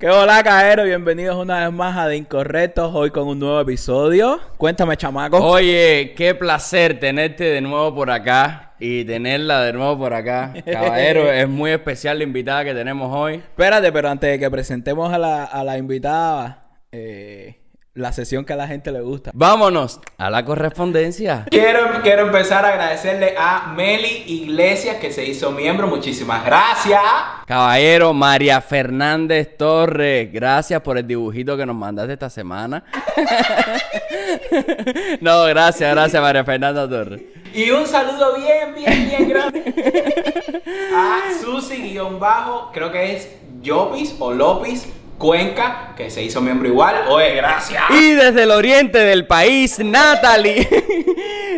[0.00, 0.84] ¿Qué hola, caero?
[0.84, 4.38] Bienvenidos una vez más a De Incorrectos, hoy con un nuevo episodio.
[4.56, 5.38] Cuéntame, chamaco.
[5.38, 10.54] Oye, qué placer tenerte de nuevo por acá y tenerla de nuevo por acá.
[10.72, 13.38] Caballero, es muy especial la invitada que tenemos hoy.
[13.38, 17.58] Espérate, pero antes de que presentemos a la, a la invitada, eh,
[17.98, 19.30] la sesión que a la gente le gusta.
[19.34, 21.46] Vámonos a la correspondencia.
[21.50, 25.88] Quiero, quiero empezar a agradecerle a Meli Iglesias que se hizo miembro.
[25.88, 27.02] Muchísimas gracias.
[27.46, 32.84] Caballero, María Fernández Torres, gracias por el dibujito que nos mandaste esta semana.
[35.20, 37.22] no, gracias, gracias María Fernanda Torres.
[37.54, 39.74] Y un saludo bien, bien, bien grande
[40.94, 43.28] a Susi-bajo, creo que es
[43.62, 44.86] Yopis o Lopis
[45.18, 46.94] Cuenca, que se hizo miembro igual.
[47.08, 47.82] Oye, gracias.
[47.90, 50.68] Y desde el oriente del país, Natalie.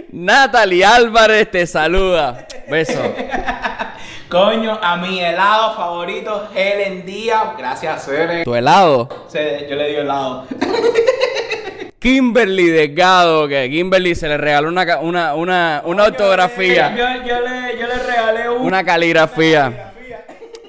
[0.12, 2.46] Natalie Álvarez te saluda.
[2.70, 3.00] Beso.
[4.30, 7.56] Coño, a mi helado favorito, Helen Díaz.
[7.58, 8.44] Gracias, Cere.
[8.44, 9.26] ¿Tu helado?
[9.28, 9.38] Sí,
[9.68, 10.46] yo le di helado.
[11.98, 16.94] Kimberly Delgado, que Kimberly se le regaló una, una, una, una autografía.
[16.96, 19.89] Yo, yo, le, yo le regalé un- Una caligrafía.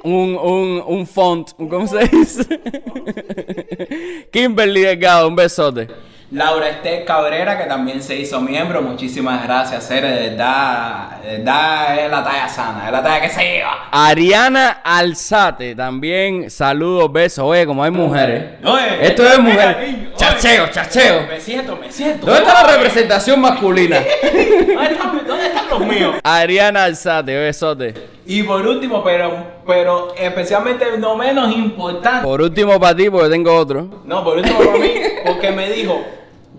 [0.03, 1.51] Un, un, un font.
[1.57, 2.43] ¿Cómo se dice?
[4.31, 5.87] Kimberly Delgado, un besote.
[6.31, 8.81] Laura Esté Cabrera, que también se hizo miembro.
[8.81, 10.07] Muchísimas gracias, Cere.
[10.11, 13.89] De verdad, de verdad es la talla sana, es la talla que se lleva.
[13.91, 17.43] Ariana Alzate, también saludos, besos.
[17.43, 18.45] Oye, como hay mujeres.
[18.63, 20.13] Oye, Esto es mujer.
[20.15, 21.27] Chacheo, chacheo.
[21.27, 22.25] Me siento, me siento.
[22.25, 23.97] ¿Dónde está la representación masculina?
[24.23, 26.15] ¿Dónde están, dónde están los míos?
[26.23, 27.93] Ariana Alzate, besote.
[28.25, 29.31] Y por último, pero,
[29.65, 32.23] pero especialmente no menos importante.
[32.23, 33.87] Por último para ti, porque tengo otro.
[34.05, 34.93] No, por último para mí,
[35.25, 35.99] porque me dijo,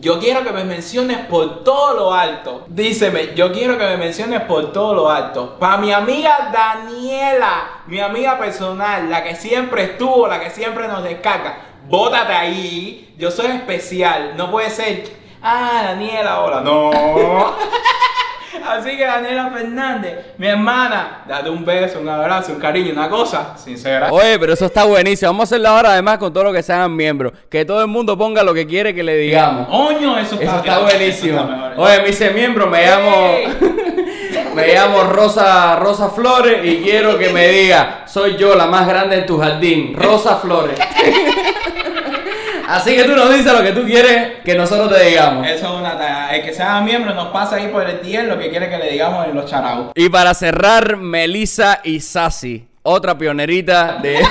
[0.02, 2.64] yo quiero que me menciones por todo lo alto.
[2.66, 5.56] Díceme, yo quiero que me menciones por todo lo alto.
[5.60, 11.04] Para mi amiga Daniela, mi amiga personal, la que siempre estuvo, la que siempre nos
[11.04, 11.58] descarga.
[11.88, 15.04] Bótate ahí, yo soy especial, no puede ser.
[15.40, 16.60] Ah, Daniela, hola.
[16.60, 16.90] No.
[18.68, 23.56] Así que Daniela Fernández, mi hermana, date un beso, un abrazo, un cariño, una cosa
[23.56, 24.10] sincera.
[24.12, 25.30] Oye, pero eso está buenísimo.
[25.30, 27.32] Vamos a hacerlo ahora además con todo lo que sean miembros.
[27.48, 29.68] Que todo el mundo ponga lo que quiere que le digamos.
[29.68, 31.40] Coño, eso Eso está eso buenísimo.
[31.40, 31.72] está.
[31.76, 33.12] Oye, me hice miembro, me llamo.
[34.54, 39.16] Me llamo Rosa, Rosa Flores y quiero que me diga, soy yo la más grande
[39.16, 40.78] en tu jardín, Rosa Flores.
[42.72, 45.46] Así que tú nos dices lo que tú quieres que nosotros te digamos.
[45.46, 46.34] Eso es una talla.
[46.34, 48.90] El que sea miembro nos pasa ahí por el 10 lo que quiere que le
[48.90, 49.92] digamos en los charaos.
[49.94, 54.12] Y para cerrar, Melissa y Sassi, otra pionerita de...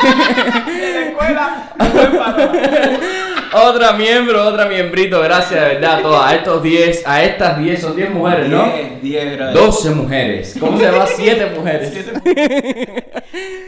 [0.72, 1.72] De la escuela,
[3.54, 7.80] otra miembro, otra miembrito, gracias de verdad a todas, a estos 10, a estas 10,
[7.80, 8.64] son 10 mujeres, ¿no?
[8.74, 9.54] 10, 10, brother.
[9.54, 10.56] 12 mujeres.
[10.60, 11.06] ¿Cómo se llama?
[11.06, 11.94] 7 mujeres.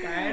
[0.04, 0.33] Caero,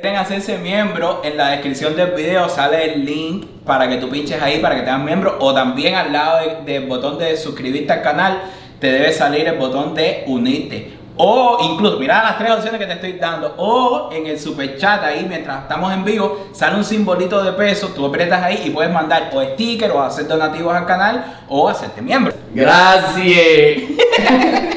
[0.00, 4.40] quieren hacerse miembro, en la descripción del video sale el link para que tú pinches
[4.40, 5.36] ahí para que te hagas miembro.
[5.40, 8.42] O también al lado de- del botón de suscribirte al canal,
[8.80, 10.96] te debe salir el botón de unirte.
[11.20, 13.52] O incluso, mira las tres opciones que te estoy dando.
[13.58, 17.88] O en el super chat ahí, mientras estamos en vivo, sale un simbolito de peso.
[17.88, 22.00] Tú aprietas ahí y puedes mandar o sticker o hacer donativos al canal o hacerte
[22.02, 22.32] miembro.
[22.54, 23.82] Gracias.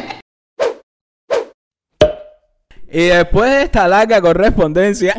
[2.93, 5.15] Y después de esta larga correspondencia,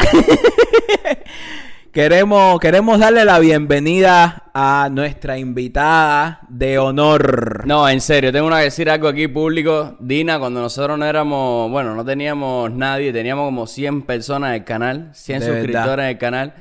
[1.93, 7.67] queremos, queremos darle la bienvenida a nuestra invitada de honor.
[7.67, 9.97] No, en serio, tengo que decir algo aquí público.
[10.01, 14.65] Dina, cuando nosotros no éramos, bueno, no teníamos nadie, teníamos como 100 personas en el
[14.65, 16.05] canal, 100 De suscriptores verdad.
[16.05, 16.55] en el canal.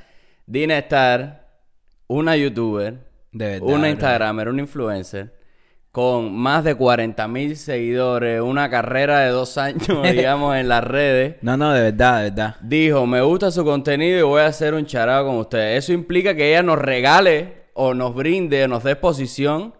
[0.46, 1.48] Dina Star,
[2.08, 3.88] una youtuber, De verdad, una bro.
[3.90, 5.34] instagramer, una influencer,
[5.91, 11.35] con más de 40 mil seguidores, una carrera de dos años, digamos, en las redes.
[11.41, 12.56] No, no, de verdad, de verdad.
[12.62, 15.84] Dijo, me gusta su contenido y voy a hacer un charado con ustedes.
[15.84, 19.74] Eso implica que ella nos regale o nos brinde o nos dé exposición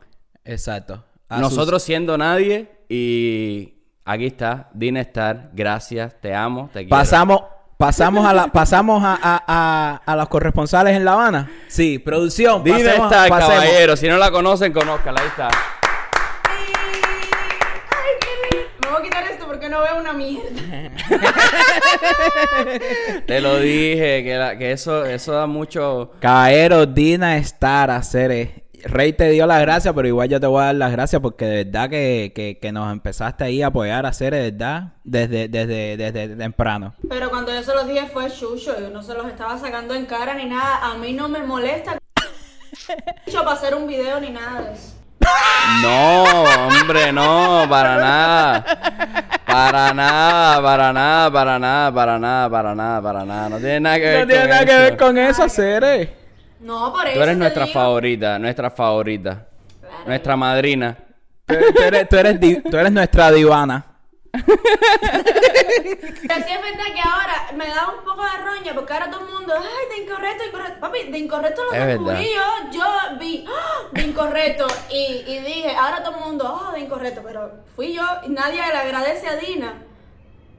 [0.44, 1.04] Exacto.
[1.30, 6.90] A nosotros siendo nadie y aquí está, Dina Star, gracias, te amo, te quiero.
[6.90, 7.44] Pasamos,
[7.78, 11.50] pasamos a la, pasamos a, a, a, a los corresponsales en La Habana.
[11.68, 12.64] Sí, producción.
[12.66, 13.54] Dina pasemos- Star, pasemos.
[13.56, 15.48] caballero, si no la conocen, conózcala, ahí está.
[15.50, 15.54] Ay,
[18.84, 20.52] me voy a quitar esto porque no veo una mierda.
[23.26, 26.12] Te lo dije, que, la- que eso, eso da mucho...
[26.20, 30.66] Caballero, Dina Star, hacer Rey te dio las gracias, pero igual yo te voy a
[30.66, 34.10] dar las gracias porque de verdad que, que, que nos empezaste ahí a apoyar a
[34.10, 36.96] hacer, de verdad, desde, desde, desde temprano.
[37.08, 40.08] Pero cuando yo se los dije fue chucho, yo no se los estaba sacando en
[40.08, 40.80] cara ni nada.
[40.84, 42.00] A mí no me molesta
[43.26, 44.96] chucho para hacer un video ni nada de eso.
[45.84, 46.24] No,
[46.80, 49.28] hombre, no, para nada.
[49.52, 53.50] Para nada, para nada, para nada, para nada, para nada, para nada.
[53.50, 56.14] No tiene nada que ver No tiene con nada que ver con eso, Cere.
[56.62, 57.16] No, por eso.
[57.16, 57.74] Tú eres te nuestra digo.
[57.80, 59.48] favorita, nuestra favorita.
[60.06, 60.98] Nuestra madrina.
[61.46, 63.86] Tú, tú eres, tú, eres tú eres nuestra divana.
[64.42, 69.26] Pero sí es verdad que ahora me da un poco de roña porque ahora todo
[69.28, 70.80] el mundo, ay, de incorrecto, incorrecto.
[70.80, 72.72] Papi, de incorrecto lo Es descubrí yo.
[72.72, 73.88] Yo vi ¡ah!
[73.92, 77.22] de incorrecto y, y dije, ahora todo el mundo, oh, de incorrecto.
[77.26, 79.74] Pero fui yo y nadie le agradece a Dina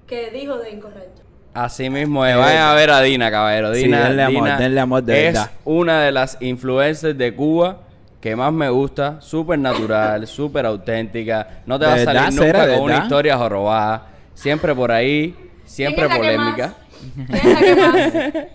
[0.06, 1.22] que dijo de incorrecto.
[1.54, 2.36] Así mismo es.
[2.36, 3.74] Vayan a ver a Dina, caballero.
[3.74, 5.50] Sí, Dina, denle amor, denle amor de es verdad.
[5.64, 7.78] una de las influencers de Cuba
[8.22, 9.20] que más me gusta.
[9.20, 11.62] Súper natural, súper auténtica.
[11.66, 14.06] No te va a ¿De salir nunca Cera, con una historia jorobada.
[14.32, 15.36] Siempre por ahí,
[15.66, 16.66] siempre ¿Quién es la que polémica.
[16.66, 17.40] más?
[17.40, 18.46] ¿Quién es la que más?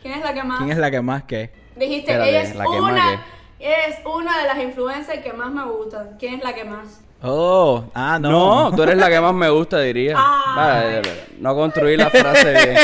[0.00, 0.58] ¿Quién es la que más?
[0.58, 1.50] ¿Quién es la que más que?
[1.76, 3.24] Dijiste, Espérate, ella es la que más una,
[3.58, 6.16] que- es una de las influencers que más me gustan.
[6.18, 7.00] ¿Quién es la que más?
[7.22, 8.30] Oh, ah, no.
[8.30, 10.14] No, tú eres la que más me gusta, diría.
[10.14, 11.02] Vale,
[11.40, 12.76] no construí la frase bien.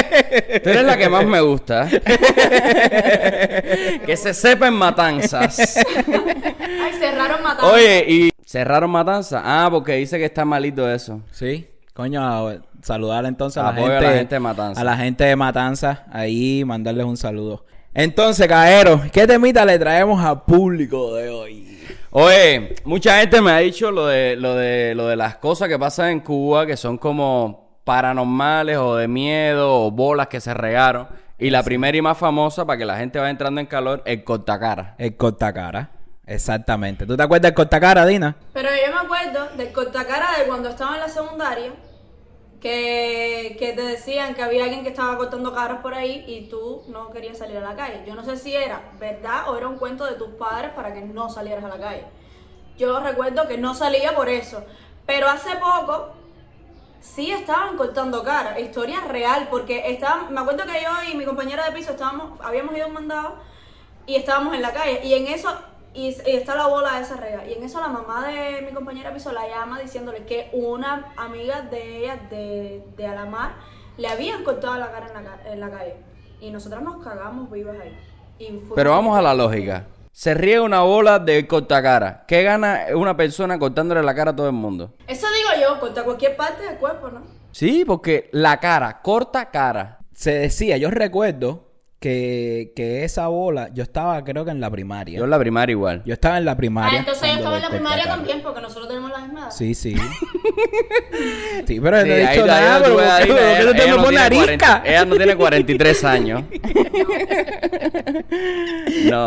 [0.63, 1.89] Tú eres la que más me gusta.
[4.07, 5.79] que se sepa en matanzas.
[5.79, 7.73] Ay, cerraron matando.
[7.73, 9.41] Oye, y cerraron matanzas.
[9.45, 11.21] Ah, porque dice que está malito eso.
[11.31, 14.81] Sí, coño, saludar entonces a la, Apoyo a gente, la gente de Matanza.
[14.81, 17.65] A la gente de Matanza, ahí mandarles un saludo.
[17.95, 21.64] Entonces, caballero, ¿qué temita le traemos al público de hoy?
[22.17, 25.77] Oye, mucha gente me ha dicho lo de, lo de, lo de las cosas que
[25.77, 31.09] pasan en Cuba, que son como paranormales o de miedo o bolas que se regaron.
[31.41, 34.23] Y la primera y más famosa, para que la gente vaya entrando en calor, el
[34.23, 34.95] cortacara.
[34.97, 35.91] El cortacara.
[36.25, 37.05] Exactamente.
[37.05, 38.37] ¿Tú te acuerdas del cortacara, Dina?
[38.53, 41.73] Pero yo me acuerdo del cortacara de cuando estaba en la secundaria,
[42.65, 47.11] que, te decían que había alguien que estaba cortando caras por ahí y tú no
[47.11, 48.03] querías salir a la calle.
[48.07, 51.03] Yo no sé si era verdad o era un cuento de tus padres para que
[51.03, 52.05] no salieras a la calle.
[52.79, 54.65] Yo recuerdo que no salía por eso.
[55.05, 56.13] Pero hace poco
[57.01, 61.67] sí estaban cortando cara, historia real, porque estaban, me acuerdo que yo y mi compañera
[61.67, 63.35] de piso estábamos, habíamos ido a un mandado
[64.07, 65.55] y estábamos en la calle y en eso
[65.95, 68.73] y, y está la bola de esa rega y en eso la mamá de mi
[68.73, 73.55] compañera piso la llama diciéndole que una amiga de ella de, de Alamar
[73.97, 75.95] le habían cortado la cara en la, ca- en la calle
[76.41, 77.97] y nosotros nos cagamos vivas ahí.
[78.39, 79.87] Y Pero vamos a la lógica.
[80.11, 82.25] Se riega una bola de cortacara.
[82.27, 84.95] ¿Qué gana una persona cortándole la cara a todo el mundo?
[85.07, 87.23] Eso digo yo, corta cualquier parte del cuerpo, ¿no?
[87.53, 89.99] Sí, porque la cara, corta cara.
[90.13, 91.71] Se decía, yo recuerdo
[92.05, 95.17] que, que esa bola, yo estaba creo que en la primaria.
[95.19, 96.03] Yo en la primaria igual.
[96.05, 96.99] Yo estaba en la Ah, primaria.
[96.99, 99.51] entonces yo estaba en la primaria también porque nosotros tenemos la misma edad.
[99.51, 99.97] Sí, sí.
[101.67, 103.57] sí, pero Sí, no he dicho nada, pero tú ves ¿por ahí, qué- por qué
[103.57, 104.83] ella- no te ella me no pones tiene 40 arisca?
[104.91, 106.43] Ella no tiene 43 años.
[109.11, 109.27] no.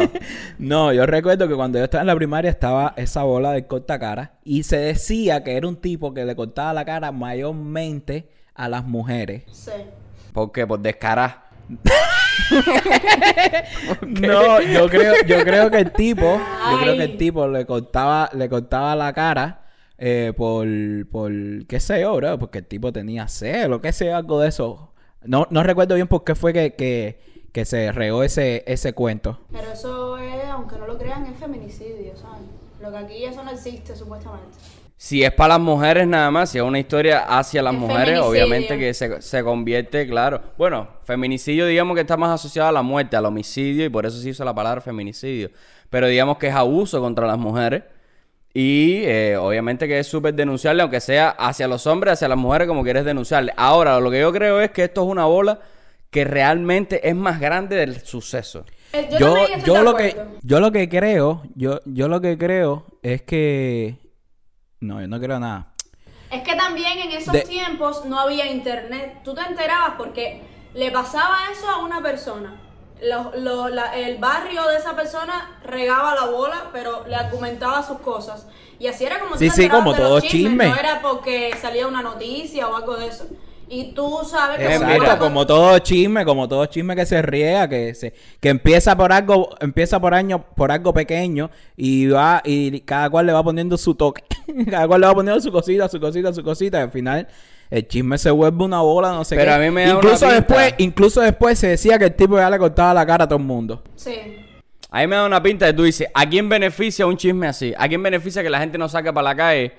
[0.60, 3.98] No, yo recuerdo que cuando yo estaba en la primaria estaba esa bola de corta
[3.98, 8.70] cara y se decía que era un tipo que le cortaba la cara mayormente a
[8.70, 9.42] las mujeres.
[9.52, 9.72] Sí.
[10.32, 10.68] ¿Por qué?
[10.68, 11.48] Por descarar.
[14.02, 16.40] No, yo creo, yo creo que el tipo,
[16.72, 19.66] yo creo que el tipo le cortaba, le cortaba la cara
[19.98, 20.68] eh, por,
[21.10, 21.32] por,
[21.68, 24.94] qué sé yo, bro, porque el tipo tenía celo, qué sé yo, algo de eso.
[25.24, 27.20] No, no recuerdo bien por qué fue que, que,
[27.52, 29.40] que se regó ese, ese cuento.
[29.52, 32.42] Pero eso es, aunque no lo crean, es feminicidio, ¿sabes?
[32.82, 34.58] Lo que aquí eso no existe, supuestamente.
[35.00, 38.20] Si es para las mujeres nada más, si es una historia hacia las Es mujeres,
[38.20, 40.42] obviamente que se, se convierte, claro.
[40.58, 44.18] Bueno, feminicidio digamos que está más asociado a la muerte, al homicidio, y por eso
[44.20, 45.52] se hizo la palabra feminicidio.
[45.92, 47.84] Pero digamos que es abuso contra las mujeres.
[48.56, 52.68] Y eh, obviamente que es súper denunciable, aunque sea hacia los hombres, hacia las mujeres,
[52.68, 53.54] como quieres denunciarle.
[53.56, 55.60] Ahora, lo que yo creo es que esto es una bola
[56.10, 58.66] que realmente es más grande del suceso.
[58.94, 62.86] Eh, Yo, yo de lo que, yo lo que creo, yo, yo lo que creo
[63.04, 63.98] es que,
[64.80, 65.68] no, yo no creo nada.
[66.30, 69.22] Es que también en esos De- tiempos no había internet.
[69.24, 70.44] Tú te enterabas porque
[70.74, 72.62] le pasaba eso a una persona.
[73.02, 78.00] Lo- lo- la- el barrio de esa persona regaba la bola, pero le argumentaba sus
[78.00, 78.48] cosas.
[78.80, 80.68] Y así era como Sí, sí, como de los todo chismes, chisme.
[80.70, 83.26] No era porque salía una noticia o algo de eso.
[83.70, 85.20] Y tú sabes que Eh, Exacto, mira.
[85.20, 89.50] como todo chisme, como todo chisme que se riega, que se, que empieza por algo,
[89.60, 93.96] empieza por año, por algo pequeño y va, y cada cual le va poniendo su
[93.96, 94.24] toque,
[94.70, 97.28] cada cual le va poniendo su cosita, su cosita, su cosita, y al final
[97.70, 99.56] el chisme se vuelve una bola, no sé Pero qué.
[99.56, 100.36] a mí me da una incluso pinta.
[100.36, 103.40] después, incluso después se decía que el tipo ya le cortaba la cara a todo
[103.40, 103.84] el mundo.
[103.96, 104.14] Sí.
[104.90, 107.74] A mí me da una pinta de tú dices, ¿a quién beneficia un chisme así?
[107.78, 109.74] ¿A quién beneficia que la gente no saque para la calle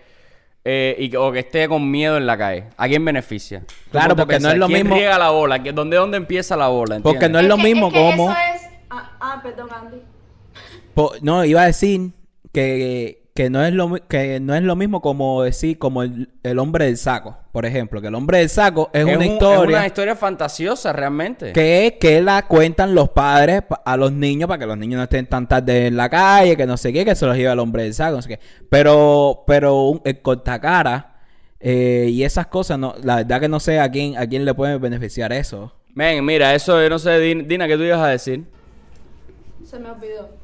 [0.64, 2.64] eh, y, que- o que esté con miedo en la calle?
[2.76, 3.64] ¿A quién beneficia?
[3.90, 5.62] Claro, porque no es lo ¿quién mismo- riega la bola?
[5.62, 7.00] ¿Qué- ¿Dónde, ¿Dónde empieza la bola?
[7.00, 7.30] Porque ¿entiendes?
[7.32, 8.62] no es lo que- mismo que como- Eso es...
[8.90, 9.98] Ah, ah, perdón, Andy.
[10.94, 12.10] Po- no, iba a decir
[12.52, 16.28] que, que no es lo mi- que no es lo mismo como decir como el,
[16.42, 19.62] el hombre del saco, por ejemplo, que el hombre del saco es, una un- historia
[19.76, 21.52] Es una historia fantasiosa, realmente.
[21.52, 24.96] que es que la cuentan los padres pa- a los niños para que los niños
[24.98, 27.52] no estén tan tarde en la calle, que no sé qué, que se los lleva
[27.52, 28.40] el hombre del saco, no sé qué.
[28.68, 31.20] Pero pero un, el cortacara
[31.60, 34.52] eh, y esas cosas no, la verdad que no sé a quién a quién le
[34.52, 35.72] puede beneficiar eso.
[35.94, 38.46] Men, mira, eso yo no sé, Din- Dina, ¿qué tú ibas a decir?
[39.64, 40.37] Se me olvidó.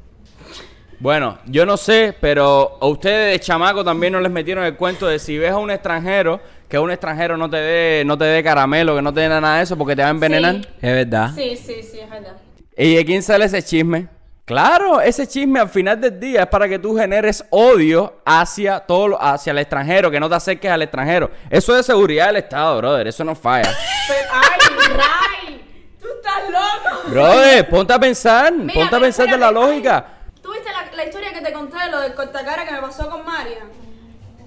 [0.99, 5.07] Bueno, yo no sé, pero a ustedes de chamaco también no les metieron el cuento
[5.07, 8.43] de si ves a un extranjero, que un extranjero no te dé, no te dé
[8.43, 10.55] caramelo, que no te dé nada de eso porque te va a envenenar.
[10.55, 10.67] Sí.
[10.81, 11.31] Es verdad.
[11.35, 12.33] Sí, sí, sí, es verdad.
[12.77, 14.07] ¿Y de quién sale ese chisme?
[14.45, 19.07] Claro, ese chisme al final del día es para que tú generes odio hacia todo,
[19.09, 21.31] lo- hacia el extranjero, que no te acerques al extranjero.
[21.49, 23.71] Eso es seguridad del Estado, brother, eso no falla.
[24.07, 25.61] Pero, ay, Ray,
[25.99, 27.09] tú estás loco.
[27.09, 30.05] brother, ponte a pensar, Mira, ponte a pensar de la lógica.
[30.07, 32.79] ay, ¿Tú viste la, la historia que te conté de lo del cortacara que me
[32.81, 33.63] pasó con María?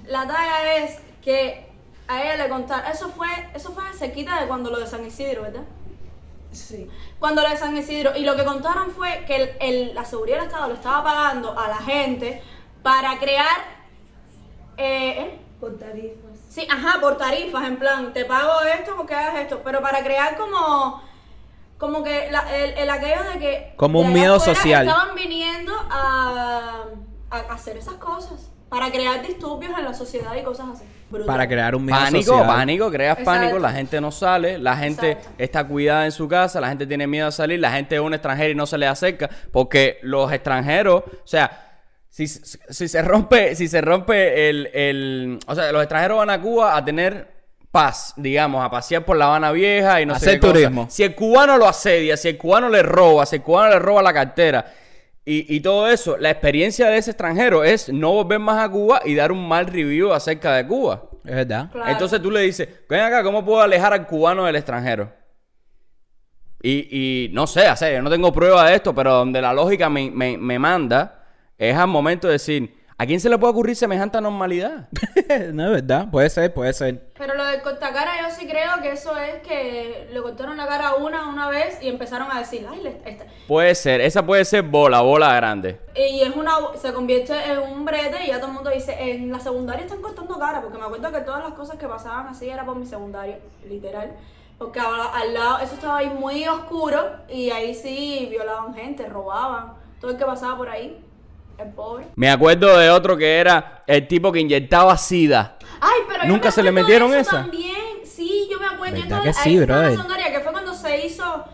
[0.07, 1.67] La talla es que
[2.07, 2.89] a ella le contaron.
[2.89, 5.65] Eso fue, eso fue cerquita de cuando lo de San Isidro, ¿verdad?
[6.53, 6.89] Sí.
[7.19, 8.17] Cuando lo de San Isidro.
[8.17, 11.59] Y lo que contaron fue que el, el- la seguridad del Estado lo estaba pagando
[11.59, 12.45] a la gente
[12.85, 13.57] para crear.
[14.77, 15.39] Eh, ¿eh?
[15.59, 16.39] Con tarifas.
[16.49, 20.37] Sí, ajá, por tarifas, en plan, te pago esto porque hagas esto, pero para crear
[20.37, 21.03] como,
[21.79, 23.73] como que la- el, el aquello de que...
[23.77, 24.87] Como de un miedo social.
[24.87, 26.85] Estaban viniendo a,
[27.31, 30.85] a hacer esas cosas, para crear disturbios en la sociedad y cosas así.
[31.11, 31.27] Brutal.
[31.27, 32.47] Para crear un miedo Pánico, social.
[32.47, 33.41] pánico, creas Exacto.
[33.41, 35.35] pánico, la gente no sale, la gente Exacto.
[35.39, 38.13] está cuidada en su casa, la gente tiene miedo a salir, la gente es un
[38.13, 41.65] extranjero y no se le acerca, porque los extranjeros, o sea,
[42.11, 46.43] si, si se rompe, si se rompe el, el, o sea, los extranjeros van a
[46.43, 47.38] Cuba a tener
[47.79, 50.53] paz, digamos, a pasear por La Habana Vieja y no sé Hacer cosa.
[50.53, 50.87] turismo.
[50.91, 54.03] Si el cubano lo asedia, si el cubano le roba, si el cubano le roba
[54.03, 54.67] la cartera
[55.25, 59.03] y, y todo eso, la experiencia de ese extranjero es no volver más a Cuba
[59.05, 61.03] y dar un mal review acerca de Cuba.
[61.25, 61.71] Es verdad.
[61.71, 61.91] Claro.
[61.91, 65.13] Entonces tú le dices, ven acá, ¿cómo puedo alejar al cubano del extranjero?
[66.63, 69.53] Y, y no sé, o sea, yo no tengo prueba de esto, pero donde la
[69.53, 71.25] lógica me, me- me manda
[71.57, 74.89] es al momento de decir, ¿a quién se le puede ocurrir semejante anormalidad?
[75.53, 76.11] no es verdad.
[76.11, 77.09] Puede ser, puede ser.
[77.17, 80.89] Pero lo del cortacara yo sí creo que eso es que le cortaron la cara
[80.89, 84.45] a una una vez y empezaron a decir, ay, le- esta- Puede ser, esa puede
[84.45, 85.81] ser bola, bola grande.
[85.97, 89.31] Y es una, se convierte en un brete y ya todo el mundo dice, en
[89.33, 92.49] la secundaria están cortando cara, porque me acuerdo que todas las cosas que pasaban así
[92.49, 93.39] era por mi secundaria,
[93.69, 94.13] literal.
[94.59, 99.75] Porque al, al lado, eso estaba ahí muy oscuro y ahí sí violaban gente, robaban,
[100.01, 101.01] todo el que pasaba por ahí,
[101.59, 102.07] el pobre.
[102.17, 105.59] Me acuerdo de otro que era el tipo que inyectaba sida.
[105.81, 107.31] Ay, pero yo ¿Nunca me se le acuerdo metieron eso esa?
[107.43, 108.97] También, sí, yo me acuerdo.
[108.97, 109.59] yo ¿Verdad estaba- que sí,
[110.33, 111.45] que fue cuando se hizo.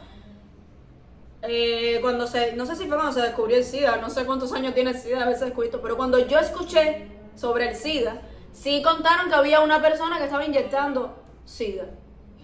[1.43, 4.53] eh, cuando se, no sé si fue cuando se descubrió el SIDA, no sé cuántos
[4.55, 8.83] años tiene el SIDA, a veces descubierto, pero cuando yo escuché sobre el SIDA, sí
[8.83, 11.85] contaron que había una persona que estaba inyectando SIDA.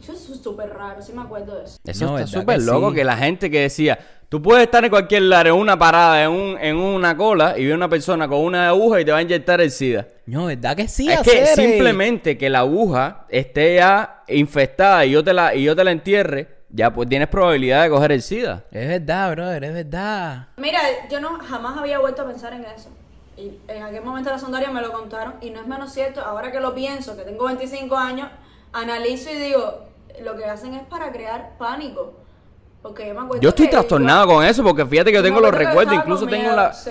[0.00, 1.78] Eso es súper raro, sí me acuerdo de eso.
[1.85, 2.97] Eso No, está ¿verdad súper loco sí?
[2.97, 6.30] que la gente que decía, tú puedes estar en cualquier lugar, en una parada, en,
[6.30, 9.23] un, en una cola, y ve una persona con una aguja y te va a
[9.23, 10.09] inyectar el SIDA.
[10.26, 11.11] No, ¿verdad que sí?
[11.11, 11.47] es que eh.
[11.54, 15.90] simplemente que la aguja esté ya infestada y yo te la, y yo te la
[15.90, 18.64] entierre, ya pues tienes probabilidad de coger el SIDA.
[18.71, 20.49] Es verdad, brother, es verdad.
[20.57, 20.80] Mira,
[21.11, 22.88] yo no jamás había vuelto a pensar en eso.
[23.37, 26.21] Y en aquel momento de la sondaria me lo contaron y no es menos cierto.
[26.21, 28.28] Ahora que lo pienso, que tengo 25 años,
[28.73, 29.89] analizo y digo,
[30.21, 32.15] lo que hacen es para crear pánico.
[32.83, 35.41] Porque yo me acuerdo Yo estoy que trastornado con eso porque fíjate que yo tengo
[35.41, 36.73] los recuerdos, incluso tengo miedo, la...
[36.73, 36.91] sí.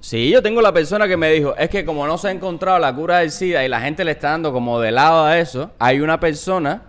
[0.00, 2.78] Sí, yo tengo la persona que me dijo, es que como no se ha encontrado
[2.78, 5.70] la cura del SIDA y la gente le está dando como de lado a eso,
[5.78, 6.82] hay una persona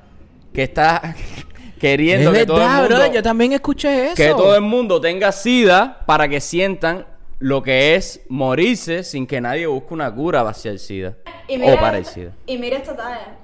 [0.54, 1.16] que está
[1.80, 2.88] queriendo es que todo el mundo...
[2.90, 4.16] brother, yo también escuché eso.
[4.16, 7.06] que todo el mundo tenga SIDA para que sientan
[7.40, 11.16] lo que es morirse sin que nadie busque una cura hacia el SIDA.
[11.48, 12.32] Y mira o para el SIDA.
[12.46, 13.38] Y mira esta talla.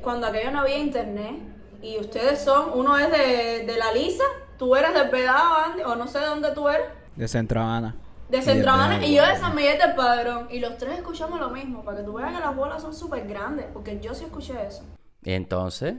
[0.00, 1.34] Cuando aquello no había internet
[1.82, 4.24] y ustedes son, uno es de, de la Lisa,
[4.58, 6.86] tú eres del Vedado, Andy, o no sé de dónde tú eres.
[7.16, 7.96] De Centro Habana.
[8.28, 10.46] De Centro Habana y yo de San Miguel del Padrón.
[10.50, 13.26] Y los tres escuchamos lo mismo, para que tú veas que las bolas son súper
[13.28, 14.82] grandes, porque yo sí escuché eso.
[15.22, 15.94] Y entonces...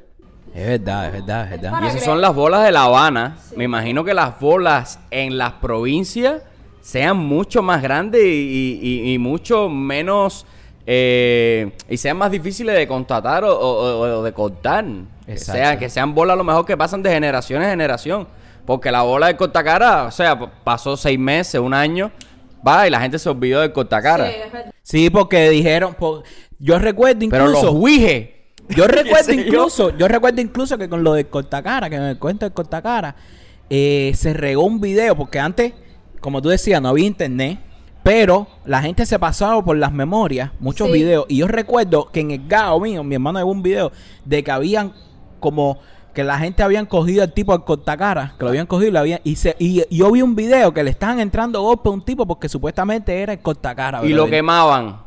[0.53, 1.79] Es verdad, es verdad, es verdad.
[1.83, 3.37] Y esas son las bolas de La Habana.
[3.41, 3.55] Sí.
[3.55, 6.41] Me imagino que las bolas en las provincias
[6.81, 10.45] sean mucho más grandes y, y- y mucho menos...
[10.85, 14.85] eh, y sean más difíciles de constatar o, o- o- o de cortar.
[15.25, 15.53] Que, Exacto.
[15.53, 18.27] sea- que sean bolas a lo mejor que pasan de generación en generación.
[18.65, 22.11] Porque la bola del cortacara, o sea, pasó seis meses, un año,
[22.65, 24.25] va, y la gente se olvidó del cortacara.
[24.27, 24.33] Sí.
[24.81, 25.95] Sí, porque dijeron,
[26.59, 28.29] yo recuerdo Pero incluso, los huijes.
[28.69, 29.41] yo recuerdo yo?
[29.41, 33.15] incluso, yo recuerdo incluso que con lo del cortacara, que en el cuento del cortacara,
[33.69, 35.73] eh, se regó un video, porque antes,
[36.21, 37.59] como tú decías, no había internet,
[38.03, 40.93] Pero la gente se pasaba por las memorias, muchos Sí.
[40.93, 41.25] videos.
[41.29, 43.91] Y yo recuerdo que en el gao mío, mi hermano, hubo un video
[44.25, 44.93] de que habían
[45.39, 45.79] como
[46.13, 48.99] que la gente habían cogido al tipo al cortacara, que lo habían cogido y, lo
[48.99, 52.05] habían, y, se, y yo vi un video que le estaban entrando golpes a un
[52.05, 54.03] tipo porque supuestamente era el cortacara.
[54.05, 55.01] Y lo quemaban.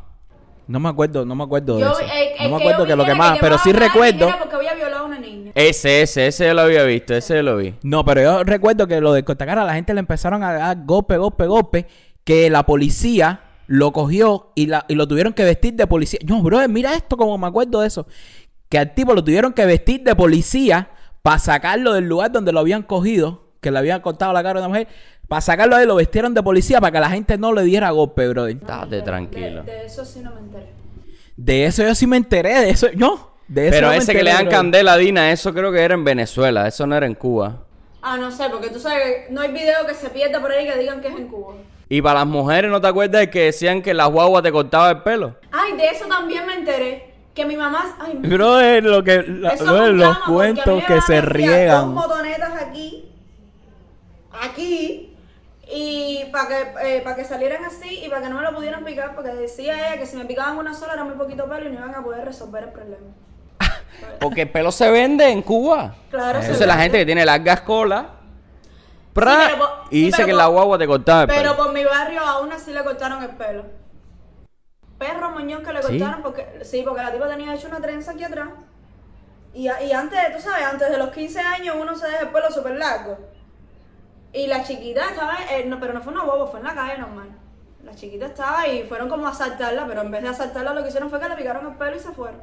[0.67, 2.01] No me acuerdo, no me acuerdo Yo, de eso.
[2.13, 4.27] eh, el no me que yo acuerdo que lo quemaban, pero sí recuerdo.
[4.27, 5.51] Era porque había violado a una niña.
[5.55, 7.73] Ese, ese, ese yo lo había visto, ese yo lo vi.
[7.83, 11.15] No, pero yo recuerdo que lo de cortacara la gente le empezaron a dar golpe,
[11.15, 11.87] golpe, golpe,
[12.27, 16.19] que la policía lo cogió y, la, y lo tuvieron que vestir de policía.
[16.25, 18.05] No, brother, mira esto como me acuerdo de eso.
[18.67, 20.89] Que al tipo lo tuvieron que vestir de policía
[21.21, 24.63] para sacarlo del lugar donde lo habían cogido, que le habían cortado la cara a
[24.63, 24.89] una mujer.
[25.29, 27.91] Para sacarlo de ahí lo vestieron de policía para que la gente no le diera
[27.91, 28.57] golpe, brother.
[28.57, 29.63] Estate De- tranquilo.
[29.63, 30.67] De, de eso sí no me enteré.
[31.37, 33.37] De eso yo sí me enteré, de eso, no.
[33.47, 34.57] De eso Pero no me ese que le dan brother.
[34.57, 37.63] candela a Dina, eso creo que era en Venezuela, eso no era en Cuba.
[38.01, 40.65] Ah, no sé, porque tú sabes que no hay video que se pierda por ahí
[40.67, 41.53] que digan que es en Cuba.
[41.89, 44.97] Y para las mujeres, ¿no te acuerdas de que decían que las guaguas te cortaban
[44.97, 45.35] el pelo?
[45.51, 47.13] Ay, de eso también me enteré.
[47.33, 47.95] Que mi mamá.
[47.99, 51.85] Ay, Brother, lo que, la- es los cuentos que se riegan.
[51.93, 53.09] Dos motonetas aquí.
[54.41, 55.13] Aquí.
[55.71, 58.85] Y para que, eh, para que salieran así y para que no me lo pudieran
[58.85, 61.73] picar, porque decía ella que si me picaban una sola era muy poquito pelo y
[61.73, 63.07] no iban a poder resolver el problema.
[64.19, 65.95] Porque el pelo se vende en Cuba.
[66.09, 66.83] Claro, se Entonces la vende.
[66.83, 68.05] gente que tiene largas colas,
[69.25, 71.55] pero y sí, dice pero que por- la guagua te cortaba el Pero pelo.
[71.57, 73.65] por mi barrio aún así le cortaron el pelo.
[74.97, 75.99] Perro moñón que le ¿Sí?
[75.99, 78.49] cortaron porque sí, porque la tipa tenía hecho una trenza aquí atrás.
[79.53, 82.29] Y, a- y antes, tú sabes, antes de los 15 años uno se deja el
[82.29, 83.17] pelo súper largo.
[84.33, 86.97] Y la chiquita estaba, eh, no, pero no fue una boba, fue en la calle
[86.97, 87.29] normal.
[87.83, 90.89] La chiquita estaba y fueron como a asaltarla, pero en vez de asaltarla lo que
[90.89, 92.41] hicieron fue que le picaron el pelo y se fueron.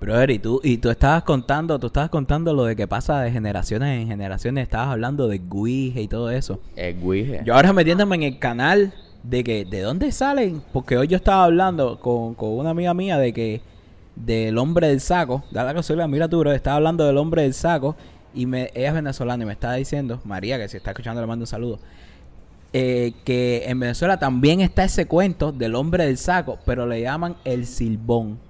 [0.00, 3.32] Brother, y tú, y tú estabas contando, tú estabas contando lo de que pasa de
[3.32, 6.60] generaciones en generaciones, estabas hablando de Guije y todo eso.
[6.76, 7.40] El guije.
[7.46, 10.62] Yo ahora metiéndome en el canal de que, ¿de dónde salen?
[10.72, 13.62] Porque hoy yo estaba hablando con, con una amiga mía de que,
[14.14, 17.54] del hombre del saco, da la casualidad, mira tú, bro, estaba hablando del hombre del
[17.54, 17.96] saco
[18.34, 21.26] y me, ella es venezolana y me estaba diciendo, María, que si está escuchando le
[21.26, 21.78] mando un saludo,
[22.74, 27.36] eh, que en Venezuela también está ese cuento del hombre del saco, pero le llaman
[27.44, 28.45] el silbón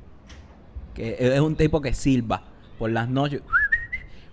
[0.96, 2.42] que es un tipo que silba
[2.78, 3.42] por las noches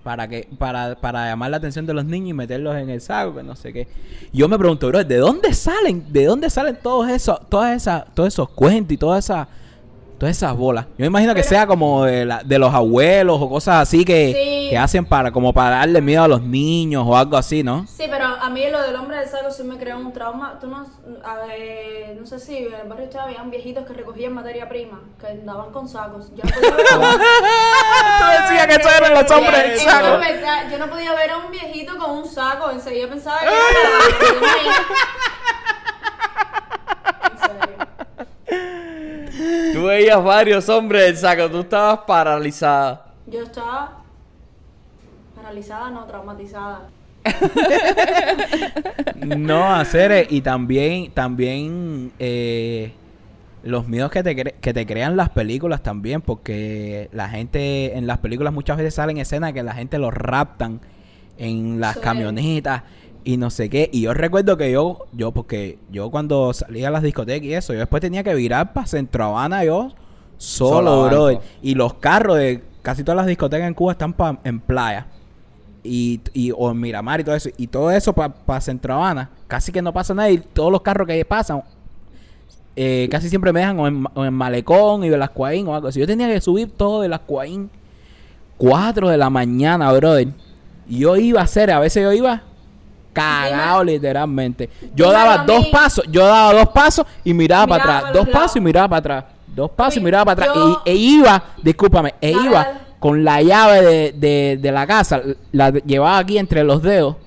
[0.03, 3.35] para que para, para llamar la atención de los niños y meterlos en el saco,
[3.35, 3.87] que no sé qué.
[4.33, 6.11] Yo me pregunto, bro, ¿de dónde salen?
[6.11, 9.47] ¿De dónde salen todos esos todas esas todos esos cuentos y todas esas
[10.23, 10.85] todas esas bolas?
[10.91, 14.31] Yo me imagino que sea como de, la- de los abuelos o cosas así que,
[14.33, 14.69] Sí.
[14.69, 17.85] que hacen para como para darle miedo a los niños o algo así, ¿no?
[17.87, 20.57] Sí, pero a mí lo del hombre del saco sí me creó un trauma.
[20.61, 20.85] Tú no,
[21.25, 25.27] a ver, no sé si en el barrio habían viejitos que recogían materia prima, que
[25.27, 26.31] andaban con sacos.
[26.35, 26.73] Yo no podía
[28.19, 30.19] Tú decías que eran los hombres del saco.
[30.71, 32.71] Yo no podía ver a un viejito con un saco.
[32.71, 33.55] Enseguida pensaba que era
[34.41, 34.47] la-
[37.31, 39.72] En serio.
[39.83, 43.07] Tú veías varios hombres del saco, tú estabas paralizada.
[43.27, 43.97] Yo estaba
[45.35, 46.87] paralizada, no traumatizada.
[49.25, 52.93] No, hacer y también, también eh,
[53.63, 58.07] los miedos que te, cre- que te crean las películas también, porque la gente en
[58.07, 60.79] las películas muchas veces salen escenas que la gente los raptan
[61.37, 61.99] en las Sí.
[62.01, 62.83] camionetas
[63.23, 63.89] y no sé qué.
[63.93, 67.73] Y yo recuerdo que yo, yo porque yo cuando salía a las discotecas y eso,
[67.73, 69.91] yo después tenía que virar para Centro Habana yo
[70.37, 71.35] solo, brother.
[71.37, 71.47] banco.
[71.61, 75.07] Y los carros de casi todas las discotecas en Cuba están pa- en playa
[75.83, 79.29] y, y o en Miramar y todo eso y todo eso para pa Centro Habana
[79.47, 81.61] casi que no pasa nada y todos los carros que pasan
[82.75, 85.75] eh, casi siempre me dejan o en, o en Malecón y de las Cuaín o
[85.75, 87.69] algo así yo tenía que subir todo de las Cuaín
[88.57, 90.29] 4 de la mañana brother
[90.89, 92.43] y yo iba a hacer a veces yo iba
[93.13, 94.69] cagado literalmente.
[94.95, 98.61] Yo daba dos pasos yo daba dos pasos y miraba, para atrás dos pasos y
[98.61, 100.65] miraba para atrás dos pasos y miraba para atrás.
[100.85, 105.21] y, e iba discúlpame e iba con la llave de, de, de la casa,
[105.51, 107.17] la llevaba aquí entre los dedos,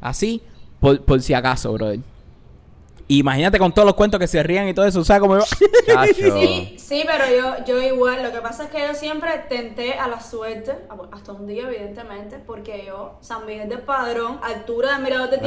[0.00, 0.42] así,
[0.80, 2.00] por, por si acaso, brother.
[3.06, 5.44] Imagínate con todos los cuentos que se rían y todo eso, ¿sabes cómo yo?
[6.14, 8.22] Sí, sí, pero yo, yo igual.
[8.22, 10.72] Lo que pasa es que yo siempre tenté a la suerte,
[11.12, 15.38] hasta un día, evidentemente, porque yo, San Miguel del Padrón, altura de Mirador de.